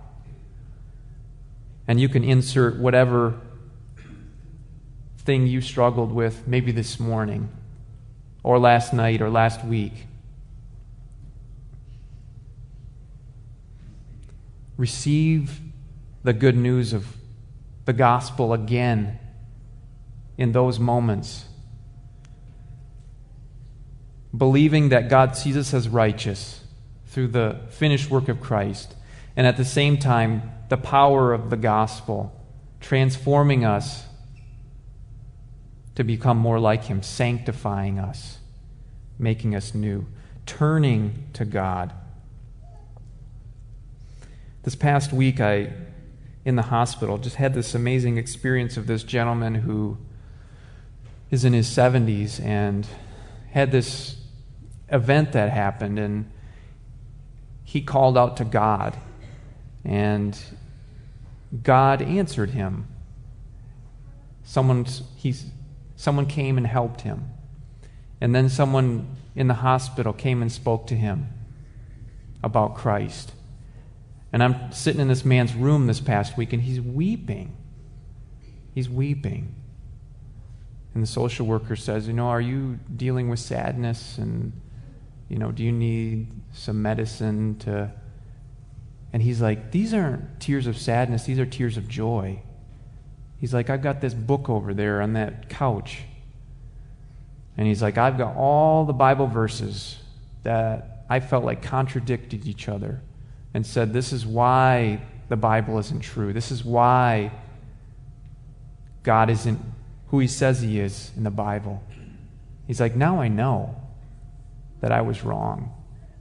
And 1.86 2.00
you 2.00 2.08
can 2.08 2.24
insert 2.24 2.80
whatever 2.80 3.38
thing 5.18 5.46
you 5.46 5.60
struggled 5.60 6.10
with, 6.10 6.48
maybe 6.48 6.72
this 6.72 6.98
morning, 6.98 7.48
or 8.42 8.58
last 8.58 8.92
night, 8.92 9.22
or 9.22 9.30
last 9.30 9.64
week. 9.64 10.08
Receive 14.76 15.60
the 16.22 16.32
good 16.32 16.56
news 16.56 16.92
of 16.92 17.16
the 17.84 17.92
gospel 17.92 18.52
again 18.52 19.18
in 20.36 20.52
those 20.52 20.78
moments. 20.78 21.44
Believing 24.36 24.88
that 24.88 25.08
God 25.08 25.36
sees 25.36 25.56
us 25.56 25.72
as 25.72 25.88
righteous 25.88 26.64
through 27.06 27.28
the 27.28 27.60
finished 27.70 28.10
work 28.10 28.28
of 28.28 28.40
Christ, 28.40 28.96
and 29.36 29.46
at 29.46 29.56
the 29.56 29.64
same 29.64 29.98
time, 29.98 30.50
the 30.68 30.76
power 30.76 31.32
of 31.32 31.50
the 31.50 31.56
gospel 31.56 32.40
transforming 32.80 33.64
us 33.64 34.04
to 35.94 36.02
become 36.02 36.36
more 36.36 36.58
like 36.58 36.84
Him, 36.84 37.02
sanctifying 37.02 37.98
us, 37.98 38.38
making 39.18 39.54
us 39.54 39.74
new, 39.74 40.06
turning 40.46 41.28
to 41.34 41.44
God 41.44 41.92
this 44.64 44.74
past 44.74 45.12
week, 45.12 45.40
I, 45.40 45.72
in 46.44 46.56
the 46.56 46.62
hospital, 46.62 47.18
just 47.18 47.36
had 47.36 47.52
this 47.52 47.74
amazing 47.74 48.16
experience 48.16 48.76
of 48.78 48.86
this 48.86 49.02
gentleman 49.02 49.56
who 49.56 49.98
is 51.30 51.44
in 51.44 51.52
his 51.52 51.68
70s 51.68 52.42
and 52.42 52.86
had 53.50 53.70
this 53.72 54.16
event 54.90 55.32
that 55.32 55.50
happened, 55.50 55.98
and 55.98 56.30
he 57.62 57.82
called 57.82 58.16
out 58.16 58.38
to 58.38 58.44
God, 58.44 58.96
and 59.84 60.38
God 61.62 62.00
answered 62.00 62.50
him. 62.50 62.88
Someone, 64.44 64.86
he's, 65.16 65.46
someone 65.96 66.26
came 66.26 66.56
and 66.56 66.66
helped 66.66 67.02
him. 67.02 67.30
And 68.20 68.34
then 68.34 68.48
someone 68.48 69.16
in 69.34 69.48
the 69.48 69.54
hospital 69.54 70.12
came 70.12 70.40
and 70.40 70.50
spoke 70.50 70.86
to 70.86 70.94
him 70.94 71.28
about 72.42 72.74
Christ. 72.74 73.32
And 74.34 74.42
I'm 74.42 74.72
sitting 74.72 75.00
in 75.00 75.06
this 75.06 75.24
man's 75.24 75.54
room 75.54 75.86
this 75.86 76.00
past 76.00 76.36
week, 76.36 76.52
and 76.52 76.60
he's 76.60 76.80
weeping. 76.80 77.56
He's 78.74 78.90
weeping. 78.90 79.54
And 80.92 81.04
the 81.04 81.06
social 81.06 81.46
worker 81.46 81.76
says, 81.76 82.08
You 82.08 82.14
know, 82.14 82.26
are 82.26 82.40
you 82.40 82.80
dealing 82.96 83.28
with 83.28 83.38
sadness? 83.38 84.18
And, 84.18 84.52
you 85.28 85.38
know, 85.38 85.52
do 85.52 85.62
you 85.62 85.70
need 85.70 86.32
some 86.52 86.82
medicine 86.82 87.60
to. 87.60 87.92
And 89.12 89.22
he's 89.22 89.40
like, 89.40 89.70
These 89.70 89.94
aren't 89.94 90.40
tears 90.40 90.66
of 90.66 90.76
sadness, 90.78 91.22
these 91.22 91.38
are 91.38 91.46
tears 91.46 91.76
of 91.76 91.86
joy. 91.86 92.42
He's 93.38 93.54
like, 93.54 93.70
I've 93.70 93.82
got 93.82 94.00
this 94.00 94.14
book 94.14 94.50
over 94.50 94.74
there 94.74 95.00
on 95.00 95.12
that 95.12 95.48
couch. 95.48 96.00
And 97.56 97.68
he's 97.68 97.82
like, 97.82 97.98
I've 97.98 98.18
got 98.18 98.34
all 98.34 98.84
the 98.84 98.92
Bible 98.92 99.28
verses 99.28 99.96
that 100.42 101.04
I 101.08 101.20
felt 101.20 101.44
like 101.44 101.62
contradicted 101.62 102.46
each 102.46 102.68
other 102.68 103.00
and 103.54 103.64
said, 103.64 103.92
This 103.92 104.12
is 104.12 104.26
why 104.26 105.00
the 105.28 105.36
Bible 105.36 105.78
isn't 105.78 106.00
true. 106.00 106.32
This 106.32 106.50
is 106.50 106.64
why 106.64 107.30
God 109.04 109.30
isn't 109.30 109.60
who 110.08 110.18
He 110.18 110.26
says 110.26 110.60
He 110.60 110.80
is 110.80 111.12
in 111.16 111.22
the 111.22 111.30
Bible. 111.30 111.82
He's 112.66 112.80
like, 112.80 112.96
Now 112.96 113.20
I 113.20 113.28
know 113.28 113.80
that 114.80 114.92
I 114.92 115.00
was 115.00 115.24
wrong. 115.24 115.72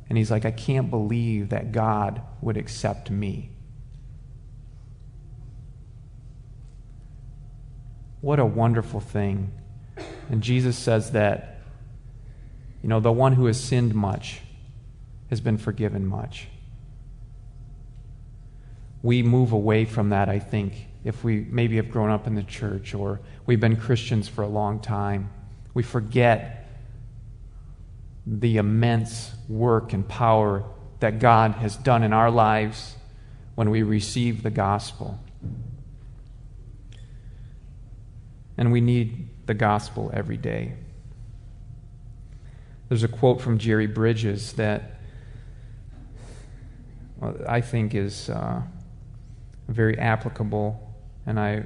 And 0.07 0.17
he's 0.17 0.29
like, 0.29 0.45
I 0.45 0.51
can't 0.51 0.89
believe 0.89 1.49
that 1.49 1.71
God 1.71 2.21
would 2.41 2.55
accept 2.55 3.09
me. 3.09 3.49
What 8.21 8.39
a 8.39 8.45
wonderful 8.45 8.99
thing. 8.99 9.51
And 10.29 10.41
Jesus 10.41 10.77
says 10.77 11.11
that, 11.11 11.59
you 12.81 12.89
know, 12.89 12.99
the 12.99 13.11
one 13.11 13.33
who 13.33 13.47
has 13.47 13.59
sinned 13.59 13.95
much 13.95 14.39
has 15.29 15.41
been 15.41 15.57
forgiven 15.57 16.05
much 16.05 16.47
we 19.03 19.21
move 19.21 19.51
away 19.51 19.85
from 19.85 20.09
that, 20.09 20.29
I 20.29 20.39
think, 20.39 20.87
if 21.03 21.23
we 21.23 21.41
maybe 21.49 21.75
have 21.75 21.91
grown 21.91 22.09
up 22.09 22.25
in 22.25 22.35
the 22.35 22.43
church 22.43 22.95
or 22.95 23.19
we've 23.45 23.59
been 23.59 23.75
Christians 23.75 24.29
for 24.29 24.41
a 24.41 24.47
long 24.47 24.79
time. 24.79 25.29
We 25.73 25.83
forget 25.83 26.69
the 28.25 28.57
immense 28.57 29.33
work 29.49 29.91
and 29.91 30.07
power 30.07 30.63
that 31.01 31.19
God 31.19 31.55
has 31.55 31.75
done 31.75 32.03
in 32.03 32.13
our 32.13 32.31
lives 32.31 32.95
when 33.55 33.69
we 33.69 33.83
receive 33.83 34.41
the 34.41 34.49
gospel. 34.49 35.19
And 38.57 38.71
we 38.71 38.79
need 38.79 39.27
the 39.47 39.53
gospel 39.53 40.11
every 40.13 40.37
day. 40.37 40.75
There's 42.87 43.03
a 43.03 43.09
quote 43.09 43.41
from 43.41 43.57
Jerry 43.57 43.87
Bridges 43.87 44.53
that 44.53 44.91
I 47.47 47.59
think 47.59 47.95
is 47.95 48.29
uh, 48.29 48.61
very 49.67 49.97
applicable, 49.97 50.95
and 51.25 51.39
I 51.39 51.63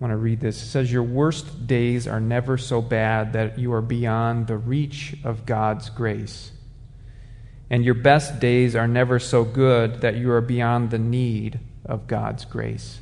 want 0.00 0.12
to 0.12 0.16
read 0.16 0.40
this. 0.40 0.62
It 0.62 0.66
says, 0.66 0.92
Your 0.92 1.02
worst 1.02 1.66
days 1.66 2.06
are 2.06 2.20
never 2.20 2.58
so 2.58 2.82
bad 2.82 3.32
that 3.34 3.58
you 3.58 3.72
are 3.72 3.82
beyond 3.82 4.46
the 4.46 4.56
reach 4.56 5.16
of 5.24 5.46
God's 5.46 5.90
grace. 5.90 6.52
And 7.70 7.84
your 7.84 7.94
best 7.94 8.40
days 8.40 8.76
are 8.76 8.86
never 8.86 9.18
so 9.18 9.44
good 9.44 10.02
that 10.02 10.16
you 10.16 10.30
are 10.30 10.40
beyond 10.40 10.90
the 10.90 10.98
need 10.98 11.60
of 11.84 12.06
God's 12.06 12.44
grace. 12.44 13.00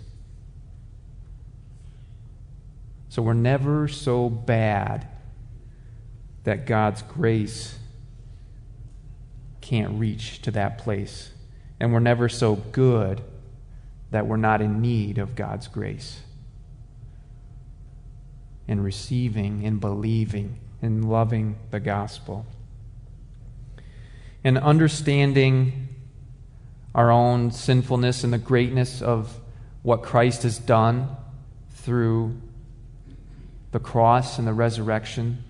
So 3.09 3.21
we're 3.21 3.35
never 3.35 3.89
so 3.89 4.31
bad 4.31 5.07
that 6.45 6.67
God's 6.67 7.03
grace 7.03 7.79
can't 9.61 9.99
reach 9.99 10.41
to 10.43 10.51
that 10.53 10.79
place. 10.79 11.31
And 11.79 11.93
we're 11.93 12.01
never 12.01 12.29
so 12.29 12.57
good 12.57 13.23
that 14.13 14.27
we're 14.27 14.37
not 14.37 14.63
in 14.63 14.81
need 14.81 15.19
of 15.19 15.35
God's 15.35 15.69
grace. 15.69 16.21
In 18.69 18.83
receiving 18.83 19.67
and 19.67 19.81
believing 19.81 20.61
and 20.81 21.11
loving 21.11 21.59
the 21.71 21.81
gospel 21.81 22.47
and 24.45 24.59
understanding 24.59 25.89
our 26.95 27.11
own 27.11 27.51
sinfulness 27.51 28.25
and 28.25 28.33
the 28.33 28.39
greatness 28.39 29.01
of 29.01 29.41
what 29.83 30.03
Christ 30.03 30.43
has 30.43 30.59
done 30.59 31.09
through 31.75 32.41
the 33.71 33.81
cross 33.81 34.39
and 34.39 34.47
the 34.47 34.53
resurrection 34.53 35.45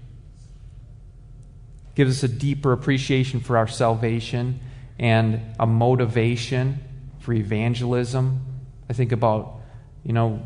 gives 1.94 2.18
us 2.18 2.30
a 2.30 2.32
deeper 2.32 2.72
appreciation 2.72 3.40
for 3.40 3.56
our 3.56 3.66
salvation 3.66 4.60
and 4.98 5.40
a 5.58 5.66
motivation 5.66 6.78
for 7.18 7.32
evangelism. 7.32 8.40
I 8.92 8.94
think 8.94 9.12
about, 9.12 9.58
you 10.04 10.12
know, 10.12 10.42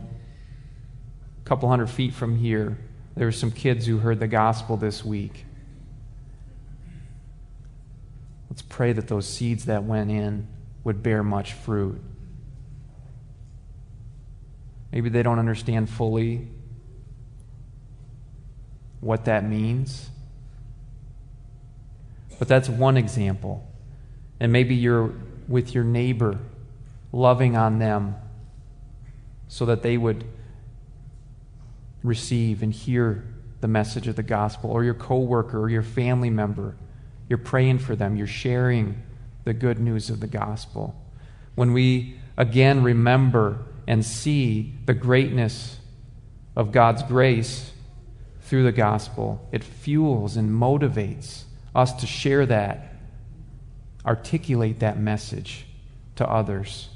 a 1.44 1.48
couple 1.48 1.68
hundred 1.68 1.88
feet 1.88 2.14
from 2.14 2.38
here, 2.38 2.78
there 3.16 3.26
were 3.26 3.32
some 3.32 3.50
kids 3.50 3.86
who 3.86 3.98
heard 3.98 4.20
the 4.20 4.28
gospel 4.28 4.76
this 4.76 5.04
week. 5.04 5.44
Let's 8.48 8.62
pray 8.62 8.92
that 8.92 9.08
those 9.08 9.26
seeds 9.26 9.64
that 9.64 9.82
went 9.82 10.12
in 10.12 10.46
would 10.84 11.02
bear 11.02 11.24
much 11.24 11.54
fruit. 11.54 12.00
Maybe 14.92 15.08
they 15.08 15.24
don't 15.24 15.40
understand 15.40 15.90
fully 15.90 16.46
what 19.00 19.24
that 19.24 19.42
means. 19.42 20.08
But 22.38 22.46
that's 22.46 22.68
one 22.68 22.96
example. 22.96 23.66
And 24.38 24.52
maybe 24.52 24.76
you're 24.76 25.14
with 25.48 25.74
your 25.74 25.82
neighbor, 25.82 26.38
loving 27.10 27.56
on 27.56 27.80
them 27.80 28.14
so 29.48 29.64
that 29.66 29.82
they 29.82 29.96
would 29.96 30.24
receive 32.02 32.62
and 32.62 32.72
hear 32.72 33.24
the 33.60 33.68
message 33.68 34.06
of 34.06 34.16
the 34.16 34.22
gospel, 34.22 34.70
or 34.70 34.84
your 34.84 34.94
coworker 34.94 35.60
or 35.60 35.68
your 35.68 35.82
family 35.82 36.30
member 36.30 36.76
you're 37.28 37.38
praying 37.38 37.78
for 37.78 37.96
them. 37.96 38.16
You're 38.16 38.26
sharing 38.26 39.02
the 39.44 39.52
good 39.52 39.78
news 39.78 40.10
of 40.10 40.20
the 40.20 40.26
gospel. 40.26 40.94
When 41.54 41.72
we 41.72 42.18
again 42.36 42.82
remember 42.82 43.64
and 43.86 44.04
see 44.04 44.74
the 44.86 44.94
greatness 44.94 45.78
of 46.54 46.72
God's 46.72 47.02
grace 47.02 47.72
through 48.42 48.64
the 48.64 48.72
gospel, 48.72 49.46
it 49.52 49.64
fuels 49.64 50.36
and 50.36 50.50
motivates 50.50 51.44
us 51.74 51.92
to 51.94 52.06
share 52.06 52.46
that, 52.46 52.94
articulate 54.04 54.80
that 54.80 54.98
message 54.98 55.66
to 56.16 56.28
others. 56.28 56.88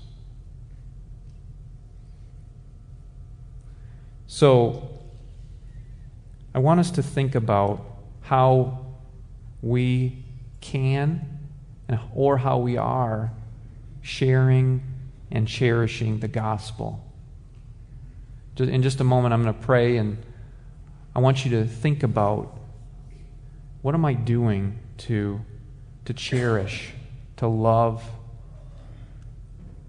So, 4.32 4.88
I 6.54 6.60
want 6.60 6.78
us 6.78 6.92
to 6.92 7.02
think 7.02 7.34
about 7.34 7.84
how 8.20 8.86
we 9.60 10.24
can 10.60 11.40
or 12.14 12.38
how 12.38 12.58
we 12.58 12.76
are 12.76 13.32
sharing 14.02 14.84
and 15.32 15.48
cherishing 15.48 16.20
the 16.20 16.28
gospel. 16.28 17.04
In 18.56 18.84
just 18.84 19.00
a 19.00 19.04
moment, 19.04 19.34
I'm 19.34 19.42
going 19.42 19.52
to 19.52 19.60
pray, 19.60 19.96
and 19.96 20.16
I 21.12 21.18
want 21.18 21.44
you 21.44 21.50
to 21.58 21.66
think 21.66 22.04
about 22.04 22.56
what 23.82 23.96
am 23.96 24.04
I 24.04 24.12
doing 24.14 24.78
to, 24.98 25.40
to 26.04 26.14
cherish, 26.14 26.92
to 27.38 27.48
love 27.48 28.08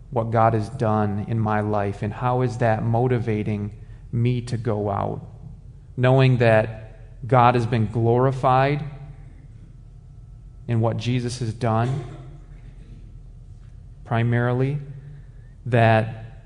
what 0.10 0.32
God 0.32 0.56
has 0.56 0.68
done 0.68 1.26
in 1.28 1.40
my 1.40 1.62
life, 1.62 2.02
and 2.02 2.12
how 2.12 2.42
is 2.42 2.58
that 2.58 2.84
motivating 2.84 3.78
me 4.12 4.42
to 4.42 4.58
go 4.58 4.90
out? 4.90 5.26
Knowing 5.98 6.38
that 6.38 7.28
God 7.28 7.56
has 7.56 7.66
been 7.66 7.88
glorified 7.88 8.84
in 10.68 10.80
what 10.80 10.98
Jesus 10.98 11.40
has 11.40 11.54
done, 11.54 12.06
primarily, 14.06 14.78
that 15.66 16.44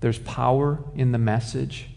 there's 0.00 0.18
power 0.20 0.78
in 0.94 1.12
the 1.12 1.18
message. 1.18 1.88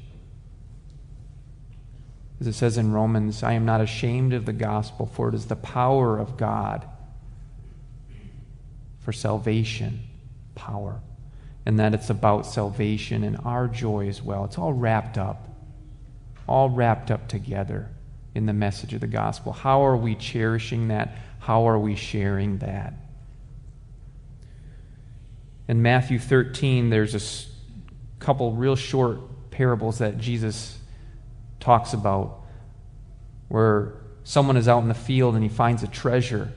As 2.39 2.47
it 2.47 2.53
says 2.53 2.77
in 2.77 2.91
Romans, 2.91 3.43
I 3.43 3.53
am 3.53 3.65
not 3.65 3.81
ashamed 3.81 4.33
of 4.33 4.45
the 4.45 4.53
gospel, 4.53 5.05
for 5.05 5.29
it 5.29 5.35
is 5.35 5.47
the 5.47 5.55
power 5.55 6.17
of 6.17 6.37
God 6.37 6.87
for 8.99 9.11
salvation, 9.11 10.01
power. 10.55 11.01
And 11.69 11.77
that 11.77 11.93
it's 11.93 12.09
about 12.09 12.47
salvation 12.47 13.23
and 13.23 13.37
our 13.45 13.67
joy 13.67 14.07
as 14.07 14.23
well. 14.23 14.43
It's 14.43 14.57
all 14.57 14.73
wrapped 14.73 15.19
up, 15.19 15.47
all 16.47 16.67
wrapped 16.67 17.11
up 17.11 17.27
together 17.27 17.91
in 18.33 18.47
the 18.47 18.53
message 18.53 18.95
of 18.95 19.01
the 19.01 19.07
gospel. 19.07 19.53
How 19.53 19.85
are 19.85 19.95
we 19.95 20.15
cherishing 20.15 20.87
that? 20.87 21.15
How 21.37 21.69
are 21.69 21.77
we 21.77 21.93
sharing 21.95 22.57
that? 22.57 22.95
In 25.67 25.83
Matthew 25.83 26.17
13, 26.17 26.89
there's 26.89 27.13
a 27.13 28.19
couple 28.19 28.53
real 28.53 28.75
short 28.75 29.51
parables 29.51 29.99
that 29.99 30.17
Jesus 30.17 30.75
talks 31.59 31.93
about 31.93 32.47
where 33.47 33.93
someone 34.23 34.57
is 34.57 34.67
out 34.67 34.81
in 34.81 34.87
the 34.87 34.95
field 34.95 35.35
and 35.35 35.43
he 35.43 35.49
finds 35.49 35.83
a 35.83 35.87
treasure 35.87 36.51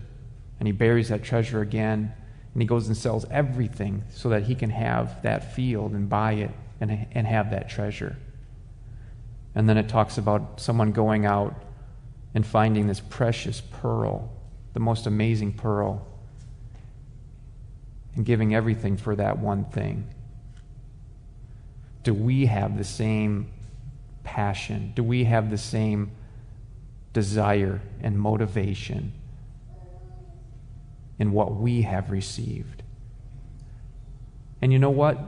and 0.59 0.66
he 0.66 0.72
buries 0.72 1.11
that 1.11 1.22
treasure 1.22 1.61
again 1.61 2.14
and 2.52 2.62
he 2.62 2.66
goes 2.66 2.86
and 2.86 2.96
sells 2.96 3.24
everything 3.30 4.04
so 4.10 4.28
that 4.28 4.44
he 4.44 4.54
can 4.54 4.70
have 4.70 5.22
that 5.22 5.54
field 5.54 5.92
and 5.92 6.08
buy 6.08 6.32
it 6.32 6.50
and, 6.80 7.06
and 7.12 7.26
have 7.26 7.50
that 7.50 7.68
treasure. 7.68 8.16
And 9.54 9.68
then 9.68 9.78
it 9.78 9.88
talks 9.88 10.18
about 10.18 10.60
someone 10.60 10.92
going 10.92 11.26
out 11.26 11.54
and 12.34 12.46
finding 12.46 12.86
this 12.86 13.00
precious 13.00 13.60
pearl 13.60 14.30
the 14.72 14.80
most 14.80 15.06
amazing 15.06 15.52
pearl 15.52 16.06
and 18.14 18.24
giving 18.24 18.54
everything 18.54 18.96
for 18.96 19.16
that 19.16 19.38
one 19.38 19.64
thing? 19.66 20.06
Do 22.02 22.14
we 22.14 22.46
have 22.46 22.76
the 22.76 22.84
same 22.84 23.50
passion? 24.24 24.92
Do 24.94 25.02
we 25.02 25.24
have 25.24 25.50
the 25.50 25.58
same 25.58 26.12
desire 27.12 27.80
and 28.00 28.18
motivation 28.18 29.12
in 31.22 31.32
what 31.32 31.54
we 31.54 31.82
have 31.82 32.11
received? 32.11 32.82
And 34.61 34.72
you 34.72 34.78
know 34.78 34.90
what? 34.90 35.18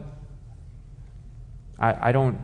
I, 1.78 2.10
I 2.10 2.12
don't 2.12 2.38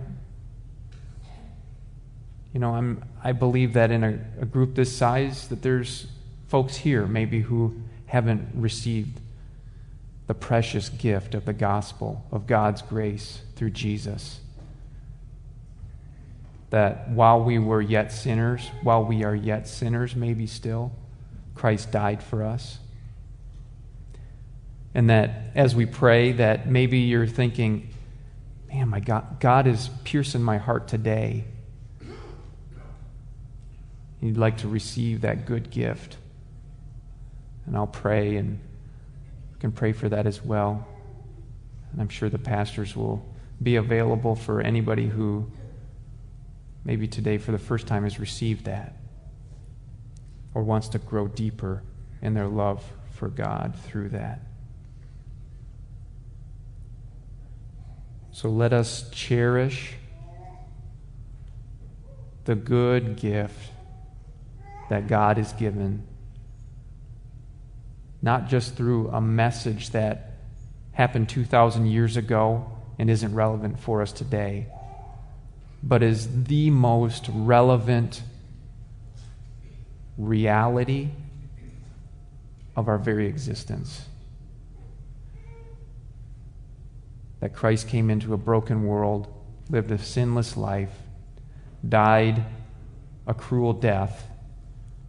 you 2.52 2.58
know 2.58 2.74
i'm 2.74 3.04
i 3.22 3.30
believe 3.30 3.74
that 3.74 3.92
in 3.92 4.02
a, 4.02 4.18
a, 4.40 4.44
group 4.44 4.74
this 4.74 4.96
size 4.96 5.46
that 5.46 5.62
there's 5.62 6.08
folks 6.48 6.74
here 6.74 7.06
maybe 7.06 7.42
who 7.42 7.72
haven't 8.06 8.48
received 8.56 9.20
the 10.30 10.34
precious 10.34 10.90
gift 10.90 11.34
of 11.34 11.44
the 11.44 11.52
gospel 11.52 12.24
of 12.30 12.46
God's 12.46 12.82
grace 12.82 13.40
through 13.56 13.70
Jesus. 13.70 14.38
That 16.70 17.10
while 17.10 17.42
we 17.42 17.58
were 17.58 17.82
yet 17.82 18.12
sinners, 18.12 18.70
while 18.84 19.04
we 19.04 19.24
are 19.24 19.34
yet 19.34 19.66
sinners, 19.66 20.14
maybe 20.14 20.46
still, 20.46 20.92
Christ 21.56 21.90
died 21.90 22.22
for 22.22 22.44
us. 22.44 22.78
And 24.94 25.10
that 25.10 25.52
as 25.54 25.74
we 25.74 25.86
pray, 25.86 26.32
that 26.32 26.68
maybe 26.68 26.98
you're 26.98 27.26
thinking, 27.26 27.90
man, 28.68 28.88
my 28.88 29.00
God, 29.00 29.40
God 29.40 29.66
is 29.66 29.88
piercing 30.04 30.42
my 30.42 30.58
heart 30.58 30.88
today. 30.88 31.44
You'd 34.20 34.36
like 34.36 34.58
to 34.58 34.68
receive 34.68 35.22
that 35.22 35.46
good 35.46 35.70
gift 35.70 36.16
and 37.66 37.76
I'll 37.76 37.86
pray 37.86 38.36
and 38.36 38.58
can 39.60 39.70
pray 39.70 39.92
for 39.92 40.08
that 40.08 40.26
as 40.26 40.44
well. 40.44 40.88
And 41.92 42.00
I'm 42.00 42.08
sure 42.08 42.28
the 42.28 42.38
pastors 42.38 42.96
will 42.96 43.24
be 43.62 43.76
available 43.76 44.34
for 44.34 44.60
anybody 44.60 45.06
who 45.06 45.50
maybe 46.84 47.06
today 47.06 47.38
for 47.38 47.52
the 47.52 47.58
first 47.58 47.86
time 47.86 48.04
has 48.04 48.18
received 48.18 48.64
that. 48.64 48.96
or 50.54 50.62
wants 50.62 50.88
to 50.88 50.98
grow 50.98 51.28
deeper 51.28 51.82
in 52.22 52.34
their 52.34 52.48
love 52.48 52.84
for 53.12 53.28
God 53.28 53.74
through 53.84 54.08
that. 54.10 54.40
So 58.40 58.48
let 58.48 58.72
us 58.72 59.04
cherish 59.10 59.96
the 62.46 62.54
good 62.54 63.16
gift 63.16 63.70
that 64.88 65.08
God 65.08 65.36
has 65.36 65.52
given, 65.52 66.04
not 68.22 68.48
just 68.48 68.76
through 68.76 69.10
a 69.10 69.20
message 69.20 69.90
that 69.90 70.38
happened 70.92 71.28
2,000 71.28 71.84
years 71.84 72.16
ago 72.16 72.64
and 72.98 73.10
isn't 73.10 73.34
relevant 73.34 73.78
for 73.78 74.00
us 74.00 74.10
today, 74.10 74.68
but 75.82 76.02
is 76.02 76.44
the 76.44 76.70
most 76.70 77.28
relevant 77.30 78.22
reality 80.16 81.10
of 82.74 82.88
our 82.88 82.96
very 82.96 83.26
existence. 83.26 84.06
That 87.40 87.54
Christ 87.54 87.88
came 87.88 88.10
into 88.10 88.34
a 88.34 88.38
broken 88.38 88.84
world, 88.84 89.32
lived 89.68 89.90
a 89.90 89.98
sinless 89.98 90.56
life, 90.56 90.92
died 91.86 92.44
a 93.26 93.34
cruel 93.34 93.72
death, 93.72 94.28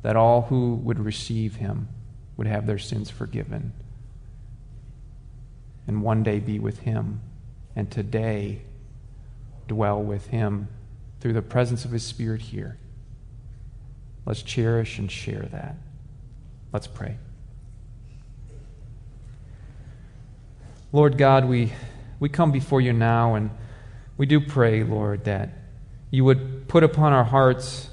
that 0.02 0.16
all 0.16 0.44
who 0.44 0.76
would 0.76 1.00
receive 1.00 1.56
him 1.56 1.90
would 2.38 2.48
have 2.48 2.66
their 2.66 2.80
sins 2.80 3.10
forgiven 3.10 3.74
and 5.88 6.02
one 6.02 6.24
day 6.24 6.40
be 6.40 6.60
with 6.60 6.80
him, 6.80 7.22
and 7.76 7.90
today 7.90 8.62
dwell 9.68 10.02
with 10.02 10.28
him 10.28 10.68
through 11.20 11.34
the 11.34 11.42
presence 11.42 11.86
of 11.86 11.92
his 11.92 12.06
Spirit 12.06 12.42
here. 12.42 12.78
Let's 14.26 14.42
cherish 14.42 15.00
and 15.00 15.12
share 15.12 15.48
that. 15.52 15.76
Let's 16.72 16.88
pray. 16.88 17.18
Lord 20.94 21.18
God, 21.18 21.46
we, 21.46 21.74
we 22.22 22.30
come 22.30 22.52
before 22.52 22.80
you 22.80 22.94
now 22.94 23.34
and 23.34 23.50
we 24.16 24.28
do 24.28 24.40
pray, 24.40 24.84
Lord, 24.84 25.24
that 25.26 25.50
you 26.12 26.24
would 26.24 26.68
put 26.68 26.84
upon 26.84 27.14
our 27.14 27.24
hearts, 27.24 27.90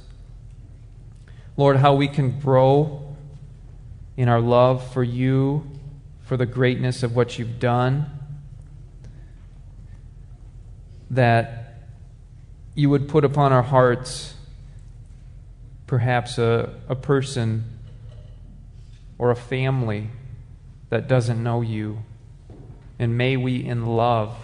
Lord, 1.56 1.76
how 1.76 1.94
we 1.94 2.08
can 2.08 2.38
grow 2.38 3.16
in 4.18 4.28
our 4.28 4.40
love 4.40 4.92
for 4.92 5.02
you, 5.02 5.66
for 6.20 6.36
the 6.36 6.44
greatness 6.44 7.02
of 7.02 7.16
what 7.16 7.38
you've 7.38 7.58
done. 7.58 8.04
That 11.08 11.78
you 12.74 12.90
would 12.90 13.08
put 13.08 13.24
upon 13.24 13.54
our 13.54 13.62
hearts 13.62 14.34
perhaps 15.86 16.36
a, 16.36 16.74
a 16.86 16.94
person 16.94 17.64
or 19.16 19.30
a 19.30 19.36
family 19.36 20.08
that 20.90 21.08
doesn't 21.08 21.42
know 21.42 21.62
you. 21.62 22.02
And 22.98 23.16
may 23.16 23.36
we, 23.36 23.64
in 23.64 23.86
love, 23.86 24.34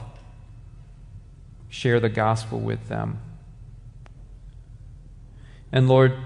share 1.68 1.98
the 1.98 2.09
gospel 2.09 2.61
with 2.61 2.88
them. 2.88 3.18
And 5.72 5.88
Lord, 5.88 6.16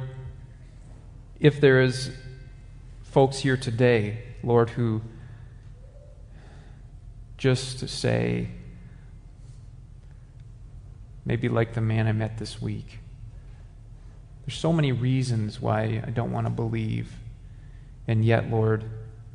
if 1.41 1.61
there 1.61 1.81
is 1.81 2.11
folks 3.03 3.39
here 3.39 3.57
today, 3.57 4.23
Lord, 4.43 4.71
who 4.71 5.01
just 7.39 7.79
to 7.79 7.89
say, 7.89 8.49
maybe 11.25 11.49
like 11.49 11.73
the 11.73 11.81
man 11.81 12.07
I 12.07 12.13
met 12.13 12.37
this 12.37 12.61
week, 12.61 12.99
there's 14.45 14.59
so 14.59 14.73
many 14.73 14.93
reasons 14.93 15.61
why 15.61 16.03
I 16.07 16.11
don't 16.11 16.33
want 16.33 16.47
to 16.47 16.51
believe. 16.51 17.13
And 18.07 18.25
yet, 18.25 18.51
Lord, 18.51 18.85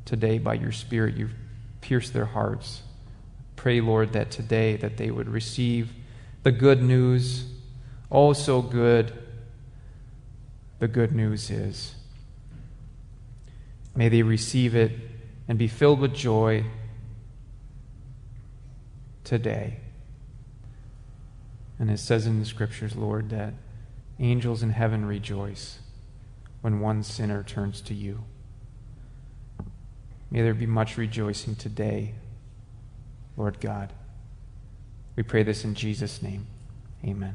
today 0.04 0.38
by 0.38 0.54
your 0.54 0.72
Spirit, 0.72 1.16
you've 1.16 1.34
pierced 1.84 2.14
their 2.14 2.24
hearts. 2.24 2.80
Pray, 3.56 3.82
Lord, 3.82 4.14
that 4.14 4.30
today 4.30 4.76
that 4.76 4.96
they 4.96 5.10
would 5.10 5.28
receive 5.28 5.92
the 6.42 6.50
good 6.50 6.82
news. 6.82 7.44
Oh, 8.10 8.32
so 8.32 8.62
good. 8.62 9.12
The 10.78 10.88
good 10.88 11.12
news 11.12 11.50
is. 11.50 11.94
May 13.94 14.08
they 14.08 14.22
receive 14.22 14.74
it 14.74 14.92
and 15.46 15.58
be 15.58 15.68
filled 15.68 16.00
with 16.00 16.14
joy 16.14 16.64
today. 19.22 19.80
And 21.78 21.90
it 21.90 21.98
says 21.98 22.26
in 22.26 22.40
the 22.40 22.46
scriptures, 22.46 22.96
Lord, 22.96 23.28
that 23.28 23.52
Angels 24.20 24.62
in 24.62 24.70
heaven 24.70 25.04
rejoice 25.04 25.80
when 26.60 26.80
one 26.80 27.02
sinner 27.02 27.42
turns 27.42 27.80
to 27.82 27.94
you. 27.94 28.24
May 30.30 30.42
there 30.42 30.54
be 30.54 30.66
much 30.66 30.96
rejoicing 30.96 31.54
today, 31.54 32.14
Lord 33.36 33.60
God. 33.60 33.92
We 35.16 35.22
pray 35.22 35.42
this 35.42 35.64
in 35.64 35.74
Jesus' 35.74 36.22
name. 36.22 36.46
Amen. 37.04 37.34